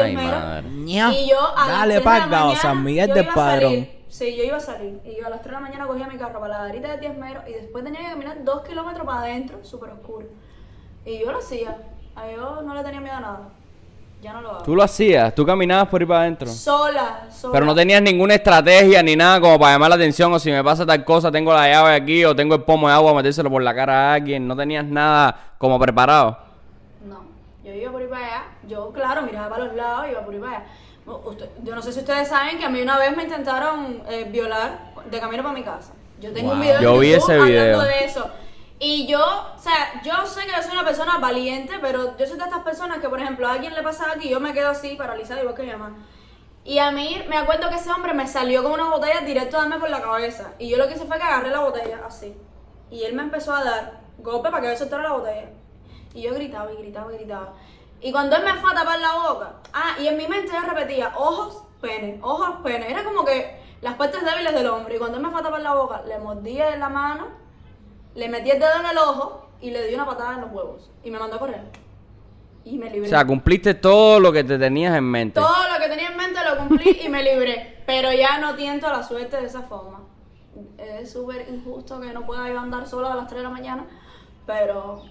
[0.69, 1.11] Ña.
[1.13, 3.35] y yo a Dale las 3 de la mañana, San Miguel yo del iba a
[3.35, 3.71] Padrón.
[3.71, 3.97] salir.
[4.07, 4.99] Sí, yo iba a salir.
[5.03, 6.97] Y yo a las 3 de la mañana cogía mi carro para la garita de
[6.99, 10.27] Diezmero y después tenía que caminar 2 kilómetros para adentro, súper oscuro.
[11.05, 11.75] Y yo lo hacía.
[12.15, 13.49] A yo no le tenía miedo a nada.
[14.27, 14.63] Ya no lo hago.
[14.63, 16.49] Tú lo hacías, tú caminabas por ahí para adentro.
[16.49, 17.53] Sola, sola.
[17.53, 20.61] Pero no tenías ninguna estrategia ni nada como para llamar la atención o si me
[20.61, 23.63] pasa tal cosa, tengo la llave aquí o tengo el pomo de agua, metérselo por
[23.63, 24.45] la cara a alguien.
[24.45, 26.37] No tenías nada como preparado.
[27.07, 27.21] No,
[27.63, 28.43] yo iba por ahí para allá.
[28.67, 30.65] Yo, claro, miraba para los lados, iba por ahí para allá.
[31.25, 34.27] Usted- yo no sé si ustedes saben que a mí una vez me intentaron eh,
[34.29, 35.93] violar de camino para mi casa.
[36.19, 37.75] Yo tengo un video en Yo vi ese video.
[37.77, 38.29] hablando de eso.
[38.79, 39.19] Y yo,
[39.55, 42.63] o sea, yo sé que yo soy una persona valiente, pero yo soy de estas
[42.63, 45.41] personas que, por ejemplo, a alguien le pasa aquí y yo me quedo así, paralizada,
[45.41, 45.95] igual que mi mamá.
[46.63, 49.61] Y a mí me acuerdo que ese hombre me salió con una botella directo a
[49.61, 50.53] darme por la cabeza.
[50.59, 52.35] Y yo lo que hice fue que agarré la botella así.
[52.91, 55.49] Y él me empezó a dar golpe para que yo soltara la botella.
[56.13, 57.53] Y yo gritaba y gritaba y gritaba.
[58.01, 60.61] Y cuando él me fue a tapar la boca, ah, y en mi mente yo
[60.61, 62.91] repetía, ojos, pene, ojos, pene.
[62.91, 64.95] Era como que las partes débiles del hombre.
[64.95, 67.27] Y cuando él me fue a tapar la boca, le mordí en la mano,
[68.17, 70.89] le metí el dedo en el ojo y le di una patada en los huevos.
[71.03, 71.61] Y me mandó a correr.
[72.65, 73.07] Y me libré.
[73.07, 75.39] O sea, cumpliste todo lo que te tenías en mente.
[75.39, 77.77] Todo lo que tenía en mente lo cumplí y me libré.
[77.85, 80.01] Pero ya no tiento la suerte de esa forma.
[80.77, 83.85] Es súper injusto que no pueda yo andar sola a las 3 de la mañana,
[84.45, 85.03] pero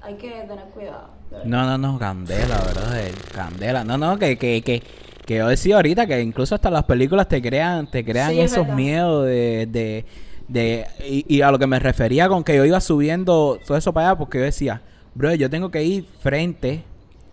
[0.00, 1.10] hay que tener cuidado.
[1.44, 3.12] No, no, no, candela, brother.
[3.34, 3.84] Candela.
[3.84, 4.82] No, no, que, que, que,
[5.26, 8.52] que yo decía ahorita que incluso hasta las películas te crean, te crean Sí, es
[8.52, 8.76] esos verdad.
[8.76, 10.04] miedos de, de,
[10.48, 13.92] de y, y a lo que me refería con que yo iba subiendo todo eso
[13.92, 14.82] para allá, porque yo decía,
[15.14, 16.84] bro, yo tengo que ir frente.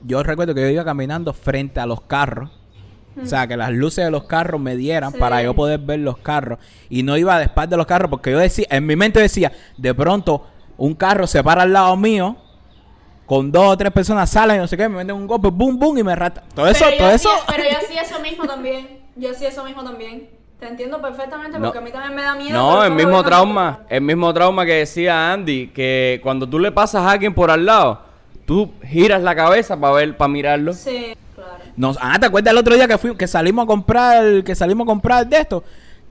[0.02, 2.50] Yo recuerdo que yo iba caminando frente a los carros.
[3.22, 5.20] O sea, que las luces de los carros me dieran Sí.
[5.20, 6.58] para yo poder ver los carros.
[6.90, 9.94] Y no iba espalda de los carros porque yo decía, en mi mente decía, de
[9.94, 10.48] pronto
[10.78, 12.36] un carro se para al lado mío,
[13.28, 16.00] con dos o tres personas salen, no sé qué, me meten un golpe, boom, boom,
[16.00, 16.44] y me rata.
[16.56, 17.30] Todo eso, pero todo eso.
[17.48, 19.00] pero yo hacía eso mismo también.
[19.16, 20.30] Yo hacía eso mismo también.
[20.64, 21.66] Te entiendo perfectamente No.
[21.66, 22.58] porque a mí también me da miedo.
[22.58, 27.04] No, el mismo trauma, el mismo trauma que decía Andy, que cuando tú le pasas
[27.06, 28.00] a alguien por al lado,
[28.46, 30.72] tú giras la cabeza para ver, para mirarlo.
[30.72, 31.52] Sí, claro.
[31.76, 34.86] Nos, ah, ¿te acuerdas el otro día que fui, que salimos a comprar, que salimos
[34.86, 35.66] a comprar de esto?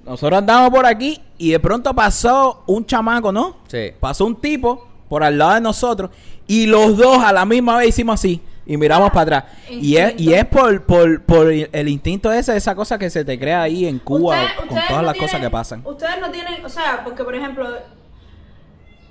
[0.04, 3.56] Nosotros andábamos por aquí y de pronto pasó un chamaco, ¿no?
[3.68, 3.92] Sí.
[3.98, 6.10] Pasó un tipo por al lado de nosotros
[6.46, 9.44] y los dos a la misma vez hicimos así y miramos para atrás.
[9.70, 13.38] Y es, y es por, por, por el instinto ese, esa cosa que se te
[13.38, 15.82] crea ahí en Cuba Ustedes- con ustedes todas no las cosas que pasan.
[15.84, 17.68] Ustedes no tienen, o sea, porque por ejemplo,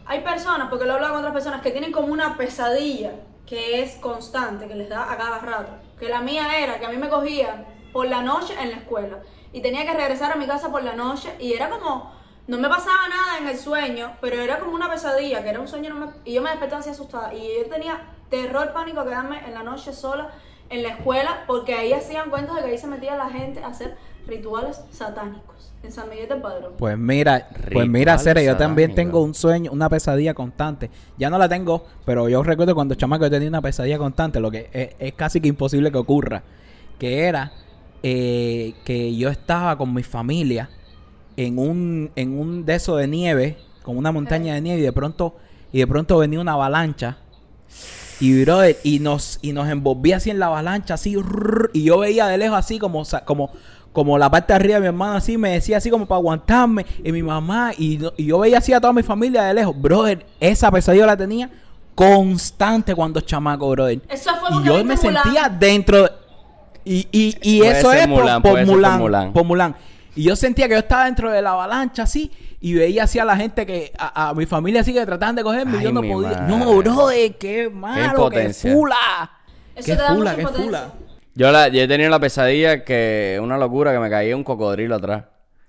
[0.05, 3.11] hay personas, porque lo he hablado con otras personas, que tienen como una pesadilla
[3.45, 5.73] que es constante, que les da a cada rato.
[5.99, 9.19] Que la mía era que a mí me cogían por la noche en la escuela
[9.53, 12.11] y tenía que regresar a mi casa por la noche y era como,
[12.47, 15.67] no me pasaba nada en el sueño, pero era como una pesadilla, que era un
[15.67, 17.99] sueño y yo me despertaba así asustada y yo tenía
[18.31, 20.31] terror, pánico quedarme en la noche sola
[20.71, 23.67] en la escuela porque ahí hacían cuentos de que ahí se metía la gente a
[23.67, 26.73] hacer rituales satánicos en San Miguel del Padrón.
[26.77, 30.89] Pues mira, pues mira, Cere, yo también tengo un sueño, una pesadilla constante.
[31.17, 34.49] Ya no la tengo, pero yo recuerdo cuando chamaco yo tenía una pesadilla constante, lo
[34.49, 36.43] que es, es casi que imposible que ocurra,
[36.97, 37.51] que era
[38.01, 40.69] eh, que yo estaba con mi familia
[41.35, 44.93] en un en un de eso de nieve, con una montaña de nieve y de
[44.93, 45.35] pronto
[45.73, 47.17] y de pronto venía una avalancha
[48.21, 51.17] y brother, y nos y nos envolvía así en la avalancha así
[51.73, 53.51] y yo veía de lejos así como como
[53.91, 56.85] como la parte de arriba de mi hermano así me decía así como para aguantarme
[57.03, 59.75] y mi mamá y, no- y yo veía así a toda mi familia de lejos,
[59.81, 61.49] brother, esa pesadilla la tenía
[61.95, 64.01] constante cuando chamaco, brother.
[64.09, 64.97] Eso fue y yo me Mulan.
[64.97, 66.11] sentía dentro de-
[66.85, 67.07] y,
[67.41, 69.33] y, eso es Mulan, por, Mulan.
[69.33, 69.75] por Mulan.
[70.15, 72.31] Y yo sentía que yo estaba dentro de la avalancha así
[72.61, 75.43] y veía así a la gente que a, a mi familia así que trataban de
[75.43, 76.41] cogerme y yo no podía.
[76.41, 76.57] madre.
[76.57, 78.71] No, brother, qué malo, qué impotencia.
[78.71, 79.31] fula.
[79.75, 80.93] Eso Qué te da fula, qué fula.
[81.33, 84.95] Yo, la, yo he tenido la pesadilla que una locura que me caía un cocodrilo
[84.95, 85.25] atrás.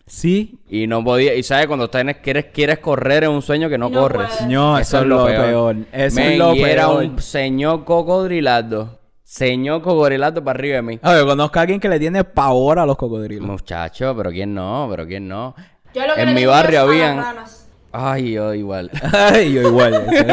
[0.06, 0.58] Sí.
[0.68, 3.90] Y no podía, y sabes, cuando tienes, quieres, quieres correr en un sueño que no,
[3.90, 4.28] corres.
[4.48, 5.76] No, eso, es lo peor.
[5.92, 6.68] Eso es lo y peor.
[6.68, 8.98] era un señor cocodrilato.
[9.22, 10.98] Señor cocodrilato para arriba de mí.
[11.00, 13.46] A ver, conozco a alguien que le tiene pavor a los cocodrilos.
[13.46, 15.54] Muchacho, pero quién no, pero quién no.
[15.94, 17.16] Yo lo que en mi tengo barrio habían.
[17.18, 17.68] ranas.
[17.92, 18.90] Ay, yo igual.
[19.12, 20.06] Ay, yo igual.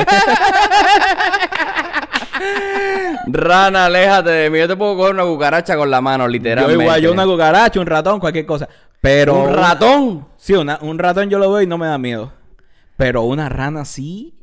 [3.28, 4.60] Rana, aléjate de mí.
[4.60, 6.84] Yo te puedo coger una cucaracha con la mano, yo literalmente.
[6.84, 8.68] igual, yo una cucaracha, un ratón, cualquier cosa.
[9.02, 10.28] Pero ¿Un ratón?
[10.38, 12.32] Sí, una- un ratón yo lo veo y no me da miedo.
[12.98, 14.36] Pero una rana sí.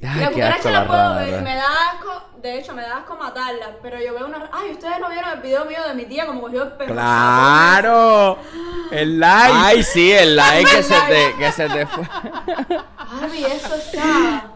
[0.00, 3.16] La cucaracha asco la la puedo ver, me da asco, de hecho me da asco
[3.16, 4.50] matarla, pero yo veo una...
[4.52, 6.92] Ay, ustedes no vieron el video mío de mi tía como cogió el perro.
[6.92, 8.38] ¡Claro!
[8.92, 9.54] El like.
[9.54, 12.04] Ay, sí, el like que se te, que se te fue.
[12.98, 14.52] Ay, eso está.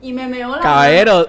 [0.00, 0.60] Y me meó la...
[0.60, 1.28] Caballero,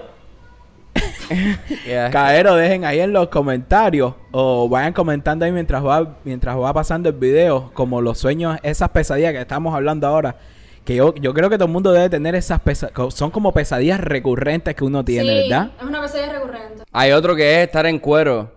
[0.94, 1.32] asco.
[2.12, 7.08] caballero, dejen ahí en los comentarios o vayan comentando ahí mientras va mientras va pasando
[7.08, 10.36] el video, como los sueños, esas pesadillas que estamos hablando ahora.
[10.84, 13.14] Que yo, yo creo que todo el mundo debe tener esas pesadillas.
[13.14, 15.70] Son como pesadillas recurrentes que uno tiene, sí, ¿verdad?
[15.80, 16.82] es una pesadilla recurrente.
[16.92, 18.52] Hay otro que es estar en cuero.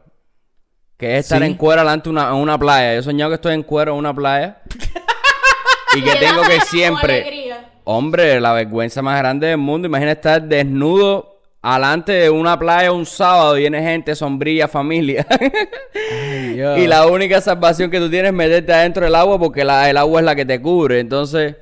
[0.97, 1.45] Que es estar Sí.
[1.47, 2.93] en cuero delante de una, una playa.
[2.95, 4.61] Yo he soñado que estoy en cuero en una playa.
[5.95, 7.49] y que tengo que siempre.
[7.85, 9.87] Hombre, la vergüenza más grande del mundo.
[9.87, 15.25] Imagina estar desnudo alante de una playa un sábado viene gente, sombrilla, familia.
[15.29, 19.89] Ay, y la única salvación que tú tienes es meterte adentro del agua porque la-
[19.89, 20.99] el agua es la que te cubre.
[20.99, 21.55] Entonces,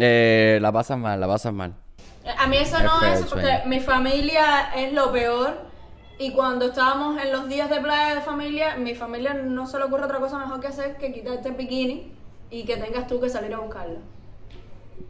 [0.00, 1.74] eh, la pasas mal, la pasas mal.
[2.38, 3.60] A mí eso Es no es porque sueño.
[3.66, 5.68] mi familia es lo peor.
[6.18, 9.84] Y cuando estábamos en los días de playa de familia, mi familia no se le
[9.84, 12.12] ocurre otra cosa mejor que hacer que quitarte el bikini
[12.50, 13.98] y que tengas tú que salir a buscarlo.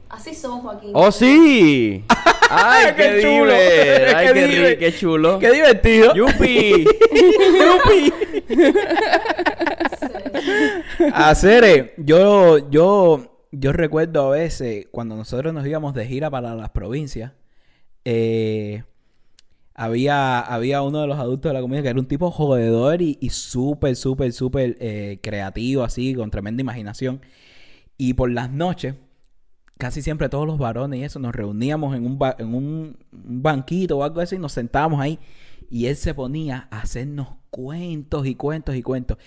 [0.08, 0.90] Así son, Joaquín.
[0.94, 2.04] ¡Oh, sí!
[2.50, 3.52] ¡Ay, qué, Qué chulo.
[4.16, 5.38] ¡Ay, Qué qué, qué chulo!
[5.40, 6.14] Qué divertido.
[6.14, 6.84] ¡Yupi!
[7.60, 8.12] Yupi.
[11.14, 16.70] Hacer, yo, yo, yo recuerdo a veces cuando nosotros nos íbamos de gira para las
[16.70, 17.32] provincias,
[18.04, 18.84] eh,
[19.74, 23.18] había, había uno de los adultos de la comunidad que era un tipo jodedor y,
[23.20, 27.22] y súper, súper, súper eh, creativo, así, con tremenda imaginación.
[27.98, 28.94] Y por las noches,
[29.78, 33.98] casi siempre todos los varones y eso, nos reuníamos en un, ba- en un, banquito
[33.98, 35.18] o algo así y nos sentábamos ahí.
[35.70, 39.18] Y él se ponía a hacernos cuentos y cuentos y cuentos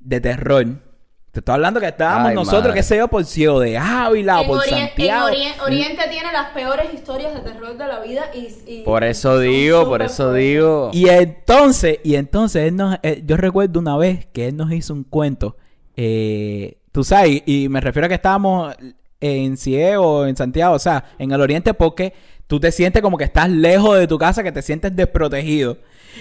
[0.00, 0.91] de terror.
[1.32, 2.74] Te estoy hablando que estábamos Ay, nosotros, madre.
[2.74, 5.26] qué sé yo, por Ciego de Ávila o en, por Orien- en Santiago.
[5.28, 8.48] Orien- Oriente tiene las peores historias de terror de la vida y...
[8.70, 10.90] y- Por eso digo, por eso digo.
[10.92, 14.92] Y entonces, y entonces él nos, eh, yo recuerdo una vez que él nos hizo
[14.92, 15.56] un cuento,
[15.96, 18.74] eh, tú sabes, y, y me refiero a que estábamos
[19.20, 22.12] en Ciego, en Santiago, o sea, en el Oriente porque
[22.52, 25.78] tú te sientes como que estás lejos de tu casa, que te sientes desprotegido.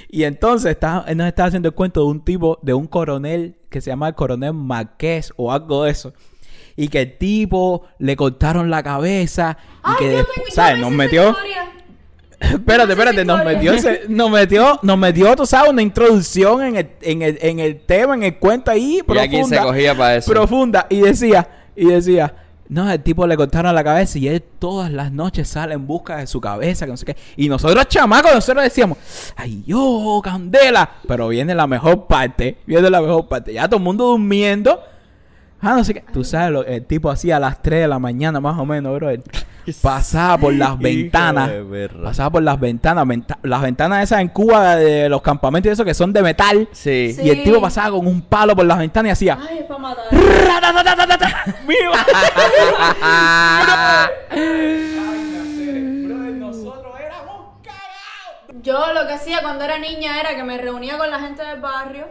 [0.08, 3.58] Y entonces está, él nos estaba haciendo el cuento de un tipo, de un coronel
[3.70, 6.14] que se llama el coronel Marqués o algo de eso.
[6.78, 10.76] Y que el tipo le cortaron la cabeza y Ay, que yo después, ¿sabes?
[10.78, 11.36] me Nos metió...
[12.40, 13.74] Espérate, espérate, nos metió,
[14.08, 18.16] nos metió, nos metió, tú sabes, una introducción en el, en el, en el tema,
[18.16, 19.24] en el cuento ahí, Y profunda.
[19.24, 20.32] aquí se cogía para eso.
[20.32, 20.88] Profunda.
[20.90, 22.34] Y decía, y decía,
[22.72, 26.18] no, el tipo le cortaron la cabeza y él todas las noches sale en busca
[26.18, 27.18] de su cabeza, que no sé qué.
[27.36, 28.98] Y nosotros, chamacos, nosotros decíamos,
[29.36, 30.90] ay, yo, candela.
[31.08, 33.54] Pero viene la mejor parte, viene la mejor parte.
[33.54, 34.80] Ya todo el mundo durmiendo.
[35.60, 36.04] Ah, no sé qué.
[36.14, 38.96] Tú sabes, lo- el tipo así a las 3 de la mañana, más o menos,
[38.96, 39.10] bro.
[39.82, 41.50] Pasaba por las ventanas.
[42.04, 43.08] Pasaba por las ventanas.
[43.08, 46.68] venta- las ventanas esas en Cuba de los campamentos y eso que son de metal.
[46.72, 47.14] Sí.
[47.14, 47.22] Sí.
[47.24, 49.38] Y el tipo pasaba con un palo por las ventanas y hacía.
[49.50, 50.06] Ay, es para matar.
[58.64, 61.60] Yo lo que hacía cuando era niña era que me reunía con la gente del
[61.62, 62.08] barrio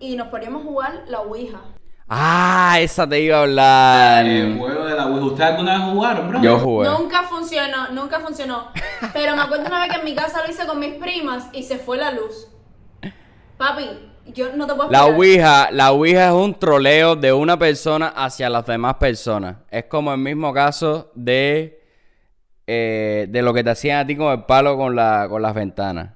[0.00, 1.60] y nos poníamos a jugar la Ouija.
[2.08, 4.26] Ah, esa te iba a hablar.
[4.26, 5.22] El juego de la Wii.
[5.24, 6.42] ¿Ustedes alguna vez jugaron, bro?
[6.42, 6.88] Yo jugué.
[6.90, 8.68] Nunca funcionó, nunca funcionó.
[9.14, 11.62] Pero me acuerdo una vez que en mi casa lo hice con mis primas y
[11.62, 12.48] se fue la luz.
[13.56, 13.88] Papi,
[14.34, 15.14] yo no te puedo La explicar.
[15.18, 19.56] Ouija, la Ouija es un troleo de una persona hacia las demás personas.
[19.70, 21.80] Es como el mismo caso de,
[22.66, 25.54] eh, de lo que te hacían a ti con el palo con, la, con las
[25.54, 26.10] ventanas.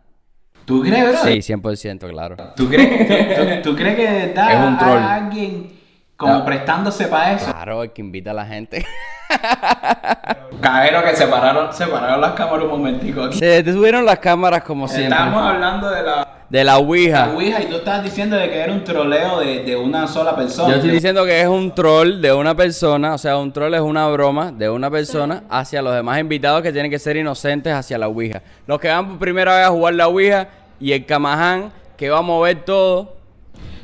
[0.66, 1.18] ¿Tú crees, bro?
[1.33, 2.37] Sí, 100%, claro.
[2.55, 4.98] ¿Tú crees, tú, tú- tú crees que Es un troll.
[4.98, 5.78] alguien
[6.18, 7.46] como prestándose para eso?
[7.46, 8.85] Claro, el que invita a la gente.
[10.61, 13.38] Cajero que separaron, separaron las cámaras un momentico aquí.
[13.38, 15.16] Se detuvieron las cámaras como siempre.
[15.16, 17.26] Estamos hablando de la, De la Ouija.
[17.26, 20.35] la Ouija y tú estabas diciendo de que era un troleo de, de una sola
[20.35, 20.70] persona.
[20.70, 23.81] Yo estoy diciendo que es un troll de una persona, o sea, un troll es
[23.81, 27.96] una broma de una persona hacia los demás invitados que tienen que ser inocentes hacia
[27.96, 28.42] la Ouija.
[28.66, 30.48] Los que van por primera vez a jugar la Ouija
[30.81, 33.17] y el Camaján que va a mover todo.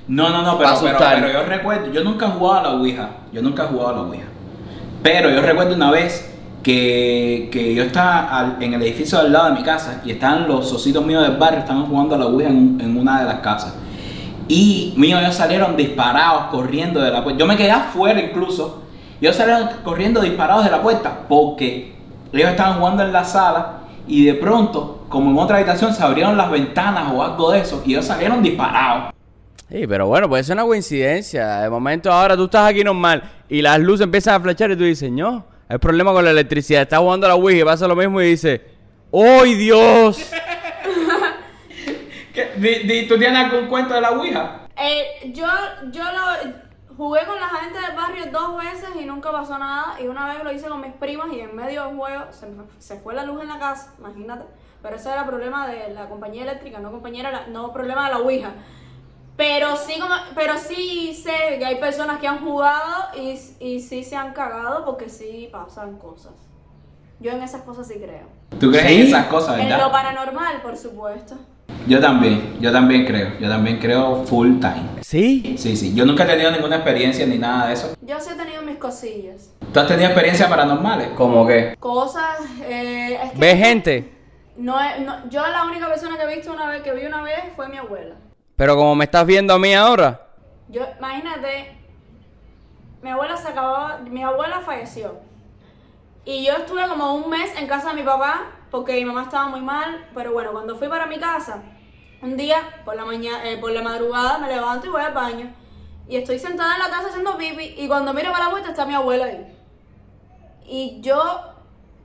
[0.07, 3.09] No, no, no, pero, pero, pero yo recuerdo, yo nunca he jugado a la Ouija,
[3.33, 4.25] yo nunca he jugado a la Ouija.
[5.03, 9.47] Pero yo recuerdo una vez que, que yo estaba al- en el edificio al lado
[9.47, 12.49] de mi casa y estaban los socitos míos del barrio, estaban jugando a la Ouija
[12.51, 13.75] en, en una de las casas.
[14.47, 17.39] Y míos ellos salieron disparados, corriendo de la puerta.
[17.41, 18.83] Yo me quedé afuera incluso.
[19.21, 21.95] Y ellos salieron corriendo disparados de la puerta porque
[22.33, 26.37] ellos estaban jugando en la sala y de pronto, como en otra habitación, se abrieron
[26.37, 29.14] las ventanas o algo de eso y ellos salieron disparados.
[29.75, 31.59] Sí, pero bueno, puede ser una coincidencia.
[31.63, 34.85] De momento ahora tú estás aquí normal y las luces empiezan a flechar y tú
[34.85, 36.83] dices, no, hay problema con la electricidad.
[36.83, 38.61] Estás jugando a la Ouija y pasa lo mismo y dices,
[39.13, 40.17] ¡ay Dios!
[42.33, 42.53] ¿Qué?
[42.57, 44.61] Di- di- ¿Tú tienes algún cuento de la Ouija?
[44.77, 45.47] Eh, yo,
[45.91, 50.01] yo lo jugué con la gente del barrio dos veces y nunca pasó nada.
[50.01, 52.63] Y una vez lo hice con mis primas y en medio del juego se, me-
[52.79, 54.45] se fue la luz en la casa, imagínate.
[54.83, 58.19] Pero ese era problema de la compañía eléctrica, no compañía, la- no problema de la
[58.21, 58.53] Ouija.
[59.37, 64.05] Pero sí, como, pero sí sé que hay personas que han jugado y, y sí
[64.05, 66.33] se han cagado porque sí pasan cosas.
[67.19, 68.27] Yo en esas cosas sí creo.
[68.61, 69.01] ¿Tú crees ¿Sí?
[69.01, 69.91] en esas cosas, En lo verdad?
[69.91, 71.35] paranormal, por supuesto.
[71.89, 73.39] Yo también, yo también creo.
[73.41, 74.85] Yo también creo full time.
[75.01, 75.57] ¿Sí?
[75.59, 75.95] Sí, sí.
[75.95, 77.95] Yo nunca he tenido ninguna experiencia ni nada de eso.
[78.03, 79.51] Yo sí he tenido mis cosillas.
[79.73, 81.09] ¿Tú has tenido experiencias paranormales?
[81.17, 81.77] ¿Cómo que?
[81.81, 83.39] Cosas, eh, es que...
[83.39, 84.13] ¿Ves gente?
[84.57, 87.41] no, no- yo la única persona que he visto una vez, que vi una vez,
[87.57, 88.15] fue mi abuela.
[88.57, 90.21] Pero como me estás viendo a mí ahora,
[90.69, 91.77] Yo, imagínate,
[93.03, 95.19] mi abuela se acababa, mi abuela falleció.
[96.25, 99.47] Y yo estuve como un mes en casa de mi papá porque mi mamá estaba
[99.49, 100.09] muy mal.
[100.15, 101.63] Pero bueno, cuando fui para mi casa,
[102.23, 105.53] un día por la mañana, por la madrugada me levanto y voy al baño.
[106.09, 108.87] Y estoy sentada en la taza haciendo pipi y cuando miro para la puerta está
[108.87, 109.59] mi abuela ahí.
[110.67, 111.21] Y yo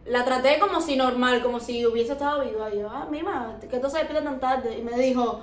[0.06, 2.74] la traté como si normal, como si hubiese estado viva.
[2.74, 4.78] Y yo, ah, mima, ¿qué tú se despierta tan tarde?
[4.78, 5.42] Y me dijo,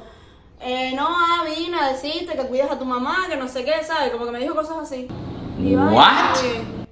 [0.61, 3.83] eh, no, ah, vine a decirte que cuides a tu mamá, que no sé qué,
[3.85, 4.11] ¿sabes?
[4.11, 5.07] Como que me dijo cosas así.
[5.59, 6.37] Y yo, ay, What?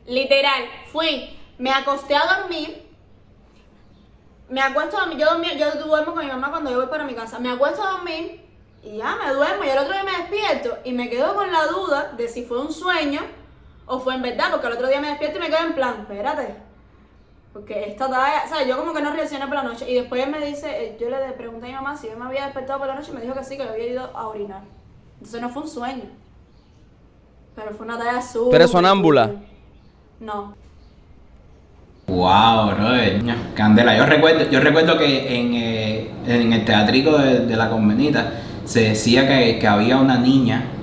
[0.07, 2.83] Literal, fui, me acosté a dormir.
[4.49, 7.05] Me acuesto a dormir, yo, dormí- yo duermo con mi mamá cuando yo voy para
[7.05, 7.39] mi casa.
[7.39, 8.43] Me acuesto a dormir
[8.83, 11.67] y ya me duermo y el otro día me despierto y me quedo con la
[11.67, 13.23] duda de si fue un sueño
[13.87, 16.01] o fue en verdad, porque el otro día me despierto y me quedo en plan,
[16.03, 16.57] espérate.
[17.55, 19.89] Porque esta talla, o sea, yo como que no reaccioné por la noche.
[19.89, 22.25] Y después él me dice, eh, yo le pregunté a mi mamá si yo me
[22.25, 24.63] había despertado por la noche y me dijo que sí, que había ido a orinar.
[25.15, 26.03] Entonces no fue un sueño.
[27.55, 28.51] Pero fue una talla azul.
[28.51, 29.31] ¿Tú eres sonámbula?
[30.19, 30.57] No.
[32.09, 33.23] Wow, brother.
[33.55, 38.33] Candela, yo recuerdo, yo recuerdo que en, eh, en el teatrico de, de la convenita
[38.65, 40.74] se decía que, que había una niña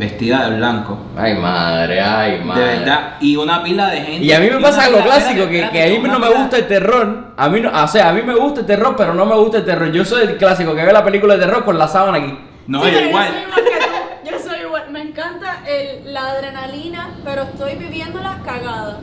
[0.00, 0.98] vestida de blanco.
[1.16, 3.16] Ay, madre, ay, De verdad.
[3.20, 4.24] Y una pila de gente.
[4.24, 7.34] Y a mí me pasa lo clásico, que, a mí no me gusta el terror.
[7.36, 9.58] A mí no, o sea, a mí me gusta el terror, pero no me gusta
[9.58, 9.92] el terror.
[9.92, 12.36] Yo soy el clásico que ve la película de terror con la sábana aquí.
[12.66, 13.28] No, sí, yo pero igual.
[13.28, 14.30] yo soy igual que tú.
[14.30, 14.90] Yo soy igual.
[14.90, 18.96] Me encanta el, la adrenalina, pero estoy viviendo las cagadas.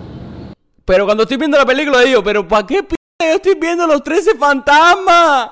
[0.83, 4.03] Pero cuando estoy viendo la película digo, pero ¿para qué p yo estoy viendo los
[4.03, 5.49] 13 fantasmas?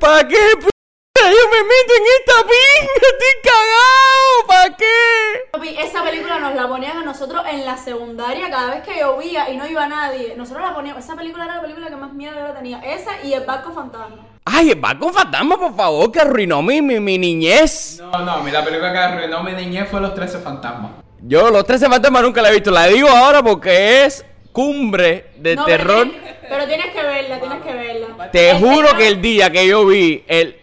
[0.00, 0.77] ¿Para qué p
[1.24, 2.92] yo me meto en esta pinga?
[2.94, 5.48] Estoy cagado, ¿para qué?
[5.52, 9.50] Papi, Esa película nos la ponían a nosotros en la secundaria cada vez que llovía
[9.50, 10.34] y no iba nadie.
[10.36, 11.04] Nosotros la poníamos.
[11.04, 12.80] Esa película era la película que más miedo yo tenía.
[12.80, 14.26] Esa y el barco fantasma.
[14.44, 18.00] Ay, el barco fantasma, por favor, que arruinó mi, mi, mi niñez.
[18.00, 20.92] No, no, a mí la película que arruinó mi niñez fue Los 13 Fantasmas.
[21.20, 22.70] Yo los 13 fantasmas nunca la he visto.
[22.70, 26.02] La digo ahora porque es cumbre de No, pero terror.
[26.08, 28.30] tienes- Pero tienes que verla, tienes que verla.
[28.30, 30.56] Te Es- juro que el día que yo vi el,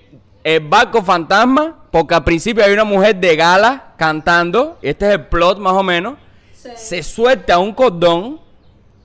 [0.46, 5.14] el barco fantasma, porque al principio hay una mujer de gala cantando, y este es
[5.14, 6.20] el plot más o menos,
[6.54, 6.70] Sí.
[6.76, 8.40] se suelta un cordón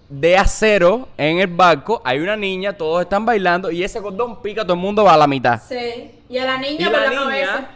[0.09, 4.63] de acero en el barco, hay una niña, todos están bailando, y ese cordón pica,
[4.65, 5.61] todo el mundo va a la mitad.
[5.67, 6.11] Sí.
[6.29, 7.69] Y a la Y niña por la la, niña, cabeza.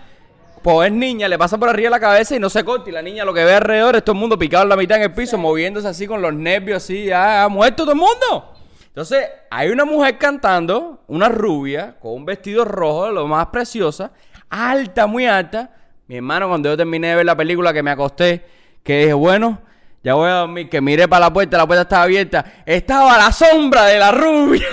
[0.63, 2.93] pues es niña, le pasa por arriba de la cabeza y no se corta, y
[2.93, 5.05] la niña lo que ve alrededor es todo el mundo picado en la mitad en
[5.05, 8.54] el piso, moviéndose así con los nervios, así, ya ha muerto todo el mundo.
[8.95, 14.13] Entonces, hay una mujer cantando, una rubia, con un vestido rojo, lo más preciosa,
[14.49, 15.69] alta, muy alta.
[16.07, 18.47] Mi hermano, cuando yo terminé de ver la película, que me acosté,
[18.85, 19.61] que dije, bueno,
[20.05, 23.33] ya voy a dormir, que miré para la puerta, la puerta estaba abierta, estaba la
[23.33, 24.63] sombra de la rubia.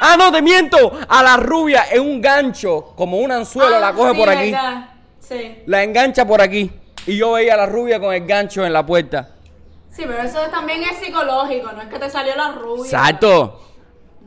[0.00, 3.92] ah, no, te miento, a la rubia en un gancho, como un anzuelo, Ah, la
[3.92, 4.88] coge sí, por aquí, verdad.
[5.18, 5.58] Sí.
[5.66, 6.70] la engancha por aquí.
[7.06, 9.28] Y yo veía a la rubia con el gancho en la puerta.
[9.90, 12.84] Sí, pero eso también es psicológico, no es que te salió la rubia.
[12.84, 13.60] Exacto.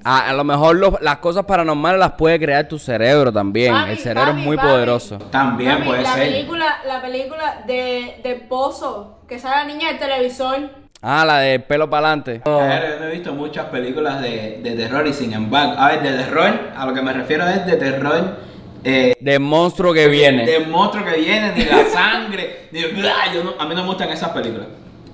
[0.06, 3.74] A, a lo mejor los- las cosas paranormales las puede crear tu cerebro también.
[3.74, 4.68] Papi, el cerebro papi, es muy papi.
[4.68, 5.18] poderoso.
[5.32, 6.28] También puede la ser.
[6.30, 10.58] película, la película de, de Pozo, que sale la niña del televisor.
[11.02, 12.42] Ah, la de pelo para adelante.
[12.42, 16.02] Claro, yo no he visto muchas películas de, de terror y sin embargo, a ver,
[16.02, 18.38] de terror, a lo que me refiero es de terror
[18.86, 20.46] eh, Del monstruo que viene.
[20.46, 23.34] del monstruo que viene, ni la sangre, ni ¡Blah!
[23.34, 24.68] yo no- a mí no me gustan esas películas.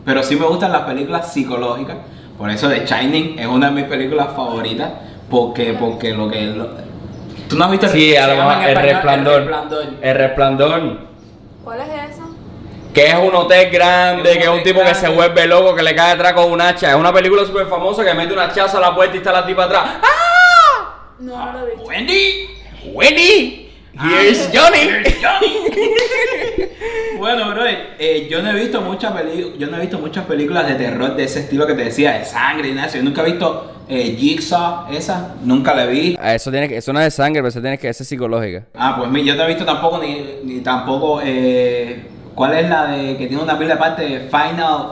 [0.05, 1.97] Pero sí me gustan las películas psicológicas.
[2.37, 4.91] Por eso The Shining es una de mis películas favoritas.
[5.29, 6.41] Porque, porque lo que.
[6.47, 6.69] lo-
[7.47, 9.33] ¿Tú no has visto Sí, a se lo llama mejor en el resplandor.
[9.41, 9.83] El resplandor.
[10.01, 10.97] El resplandor.
[11.63, 12.23] ¿Cuál es esa?
[12.93, 15.93] Que es un hotel grande, que es un tipo que se vuelve loco, que le
[15.93, 16.89] cae atrás con un hacha.
[16.89, 19.45] Es una película súper famosa que mete un hachazo a la puerta y está la
[19.45, 19.83] tipa atrás.
[20.01, 20.95] ¡Ah!
[21.19, 21.83] No, no lo he visto.
[21.87, 22.47] Wendy.
[22.93, 23.71] ¡Wendy!
[23.93, 24.79] Here's Johnny.
[24.79, 25.59] Here's Johnny.
[27.17, 30.67] bueno, bro, eh, yo no he visto muchas películas, yo no he visto muchas películas
[30.67, 32.87] de terror de ese estilo que te decía, de sangre y nada.
[32.91, 36.17] Yo nunca he visto eh, Jigsaw, esa, nunca la vi.
[36.21, 38.65] Ah, Eso tiene que, eso no es de sangre, pero eso tiene que ser psicológica.
[38.75, 42.87] Ah, pues mi- yo no he visto tampoco ni, ni tampoco eh, ¿cuál es la
[42.91, 44.91] de que tiene una pila de parte Final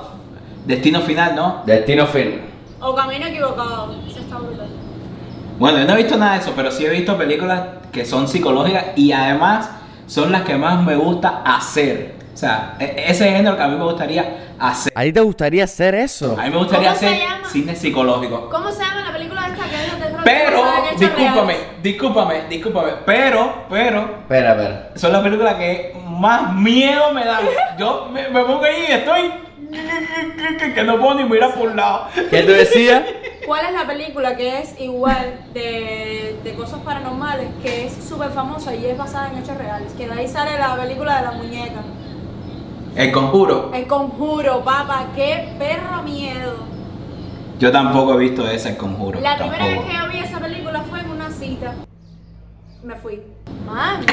[0.65, 1.63] Destino Final, no?
[1.65, 2.41] Destino fin.
[2.79, 3.95] O Camino Equivocado.
[4.07, 4.67] Esa está brutal.
[5.57, 7.61] Bueno, yo no he visto nada de eso, pero sí he visto películas
[7.91, 9.69] que son psicológicas y además
[10.07, 12.15] son las que más me gusta hacer.
[12.33, 14.91] O sea, e- ese género que a mí me gustaría hacer.
[14.95, 16.35] ¿A ti te gustaría hacer eso?
[16.39, 18.49] A mí me gustaría ¿Cómo se hacer cine psicológico.
[18.49, 20.21] ¿Cómo se llama la película esta que es de terror?
[20.23, 20.63] Pero,
[20.99, 21.83] discúlpame, reales?
[21.83, 24.89] discúlpame, discúlpame, pero, pero, Espera, espera.
[24.95, 27.45] son las películas que más miedo me dan.
[27.79, 29.31] Yo me, me pongo ahí y estoy
[30.75, 32.07] que no puedo ni mirar por un lado.
[32.29, 33.01] ¿Qué tú decías?
[33.47, 38.75] ¿Cuál es la película que es igual de, de cosas paranormales, que es súper famosa
[38.75, 39.93] y es basada en hechos reales?
[39.93, 41.81] Que de ahí sale la película de la muñeca.
[42.97, 43.71] El conjuro.
[43.73, 46.57] El conjuro, papá, qué perro miedo.
[47.57, 49.21] Yo tampoco he visto ese El conjuro.
[49.21, 51.73] La primera vez que yo vi esa película fue en una cita.
[52.83, 53.21] Me fui.
[53.65, 54.05] Man,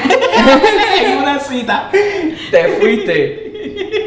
[1.03, 1.89] en una cita.
[2.51, 4.04] Te fuiste.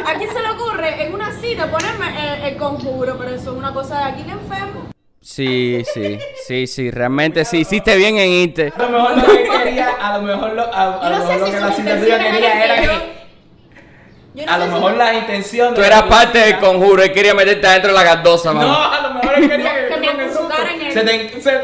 [0.00, 3.16] No, ¿a quién se le ocurre en una cita ponerme el, el conjuro?
[3.18, 4.90] Pero eso es una cosa de aquí de enfermo.
[5.20, 8.72] Sí, sí, sí, sí, realmente sí, hiciste bien en irte.
[8.76, 11.46] A lo mejor lo que quería, a lo mejor lo, a, lo no mejor lo
[11.46, 13.14] si que la cita tuya quería era que
[14.46, 15.74] no A lo si- mejor las intenciones.
[15.74, 18.98] Tú eras parte del conjuro, él quería meterte adentro de la cardosa, No, mamá.
[18.98, 20.28] a lo mejor él quería que, Que me
[20.92, 21.58] Se te, se- Yo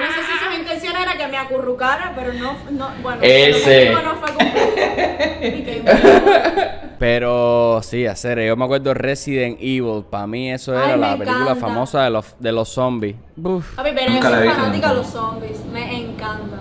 [0.00, 3.90] no sé si sus intenciones era que me acurrucara, pero no, no bueno, Ese.
[4.04, 4.66] no fue cumplido.
[6.98, 11.42] Pero sí, hacer, yo me acuerdo Resident Evil, para mí eso era Ay, la película
[11.42, 11.60] encanta.
[11.60, 13.16] famosa de los, de los zombies.
[13.42, 13.74] Uf.
[13.76, 15.64] Papi, pero yo Nunca soy fanática de los zombies.
[15.66, 16.60] Me encantan.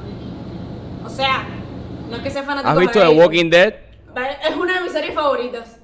[1.06, 1.48] O sea,
[2.10, 3.18] no es que sea fanática ¿Has visto The ellos.
[3.24, 3.74] Walking Dead?
[4.50, 5.78] Es una de mis series favoritas.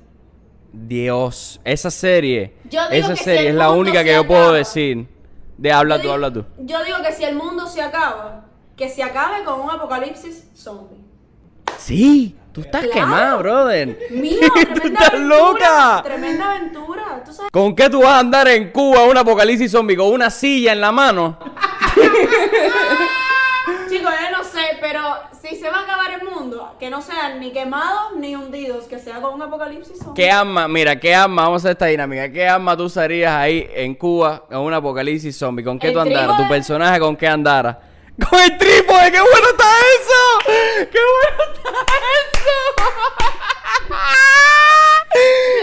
[0.73, 5.07] Dios, esa serie, Yo digo esa que serie es la única que yo puedo decir.
[5.57, 6.45] De habla tú, digo- habla tú.
[6.59, 8.45] Yo digo que si el mundo se acaba,
[8.75, 10.97] que se acabe con un apocalipsis zombie.
[11.77, 12.93] Sí, tú estás Claro.
[12.99, 13.97] quemado, brother.
[14.11, 16.01] Mío, tú estás aventura, loca.
[16.03, 17.23] Tremenda aventura.
[17.25, 17.51] ¿Tú sabes?
[17.51, 19.95] ¿Con qué tú vas a andar en Cuba un apocalipsis zombie?
[19.97, 21.37] ¿Con una silla en la mano?
[23.89, 25.01] Chicos, yo no sé, pero
[25.41, 28.97] si se va a acabar el mundo, que no sean ni quemados ni hundidos, que
[28.97, 30.13] sea con un apocalipsis zombie.
[30.23, 33.69] ¿Qué arma, mira, qué arma, vamos a hacer esta dinámica, qué arma tú usarías ahí
[33.73, 35.63] en Cuba en un apocalipsis zombie?
[35.63, 36.37] ¿Con qué El tú andaras?
[36.37, 37.79] ¿Tu personaje con qué andara?
[38.29, 39.11] ¡Con el trípode!
[39.11, 39.65] ¡Qué bueno está
[39.99, 40.21] eso!
[40.91, 42.55] ¡Qué bueno está eso!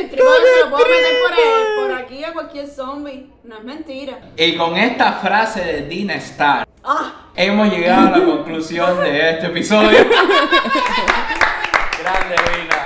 [0.00, 1.60] El trípode se lo puedo meter por, trípode.
[1.60, 3.30] el- por aquí a cualquier zombie.
[3.44, 4.18] No es mentira.
[4.36, 7.12] Y con esta frase de Dina Star, ¡Ah!
[7.34, 9.98] hemos llegado a la conclusión de este episodio.
[12.00, 12.84] Grande, Vina.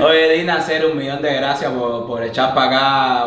[0.00, 2.66] Oye, Dina, hacer un millón de gracias por, por echar para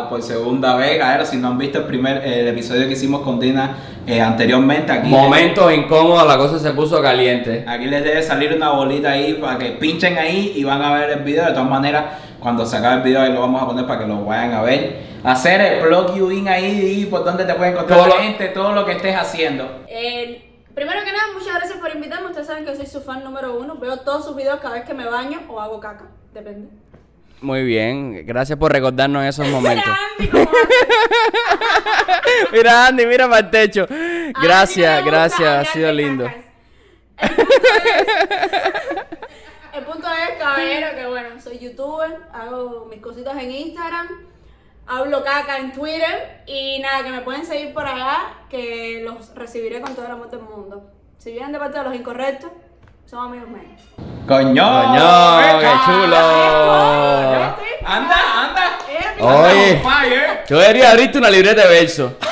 [0.00, 1.00] acá por segunda vez.
[1.02, 4.20] A ver, si no han visto el primer el episodio que hicimos con Dina eh,
[4.20, 7.64] anteriormente, aquí, Momentos incómodos, la cosa se puso caliente.
[7.68, 11.10] aquí les debe salir una bolita ahí para que pinchen ahí y van a ver
[11.10, 11.44] el video.
[11.46, 12.04] De todas maneras,
[12.40, 14.62] cuando se acabe el video, ahí lo vamos a poner para que lo vayan a
[14.62, 15.12] ver.
[15.24, 18.22] Hacer el plug you in ahí y por donde te pueden encontrar Todo la lo-
[18.22, 19.68] gente, todo lo que estés haciendo.
[19.88, 20.42] El-
[20.74, 22.26] primero que nada, muchas gracias por invitarme.
[22.28, 23.76] Ustedes saben que soy su fan número uno.
[23.76, 26.06] Veo todos sus videos cada vez que me baño o hago caca.
[26.32, 26.68] Depende.
[27.40, 29.92] Muy bien, gracias por recordarnos esos momentos.
[32.52, 33.86] Mira, Andy, mira para el techo.
[34.42, 36.26] Gracias, gracias, ha sido lindo.
[36.26, 37.48] El punto
[37.96, 44.06] es- El punto es, caballero, que bueno, soy youtuber, hago mis cositas en Instagram,
[44.86, 49.80] hablo caca en Twitter y nada, que me pueden seguir por allá, que los recibiré
[49.80, 50.90] con todo el amor del mundo.
[51.18, 52.50] Si vienen de parte de los incorrectos,
[53.06, 53.82] son amigos míos.
[54.26, 54.64] ¡Coño!
[54.64, 56.16] Coño, qué chulo.
[57.84, 58.78] ¡Anda, anda!
[58.88, 59.80] Eh, Oye.
[59.82, 60.44] Fire.
[60.48, 62.16] Yo debería abrirte una libreta de verso.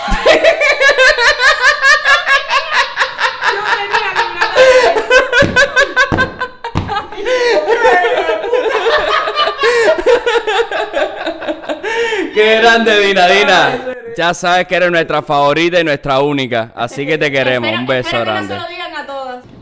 [12.34, 13.78] Qué grande, Dina, Dina.
[14.16, 16.72] Ya sabes que eres nuestra favorita y nuestra única.
[16.74, 17.70] Así que te queremos.
[17.70, 18.56] Un beso grande.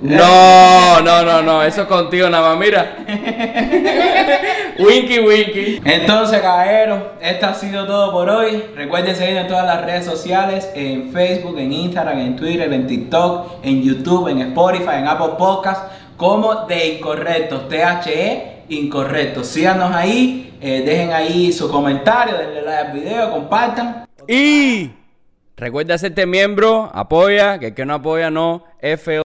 [0.00, 1.00] No.
[1.00, 1.62] No, no, no.
[1.62, 2.58] Eso es contigo nada más.
[2.58, 2.96] Mira.
[4.78, 5.80] Winky, winky.
[5.84, 8.62] Entonces, caballeros, esto ha sido todo por hoy.
[8.76, 13.64] Recuerden seguirnos en todas las redes sociales, en Facebook, en Instagram, en Twitter, en TikTok,
[13.64, 15.84] en YouTube, en Spotify, en Apple Podcasts,
[16.16, 19.48] como de Incorrectos, THE Incorrectos.
[19.48, 24.06] Síganos ahí, eh, dejen ahí su comentario, denle like al video, compartan.
[24.28, 24.90] Y
[25.56, 29.27] recuerda hacerte miembro, apoya, que el que no apoya no, FOA.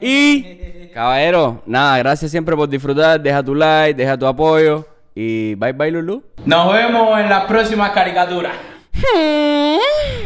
[0.00, 5.72] Y caballero, nada, gracias siempre por disfrutar, deja tu like, deja tu apoyo y bye
[5.72, 6.22] bye Lulu.
[6.44, 8.52] Nos vemos en las próximas caricaturas.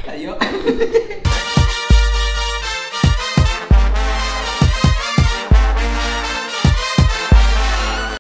[0.09, 0.37] Adiós.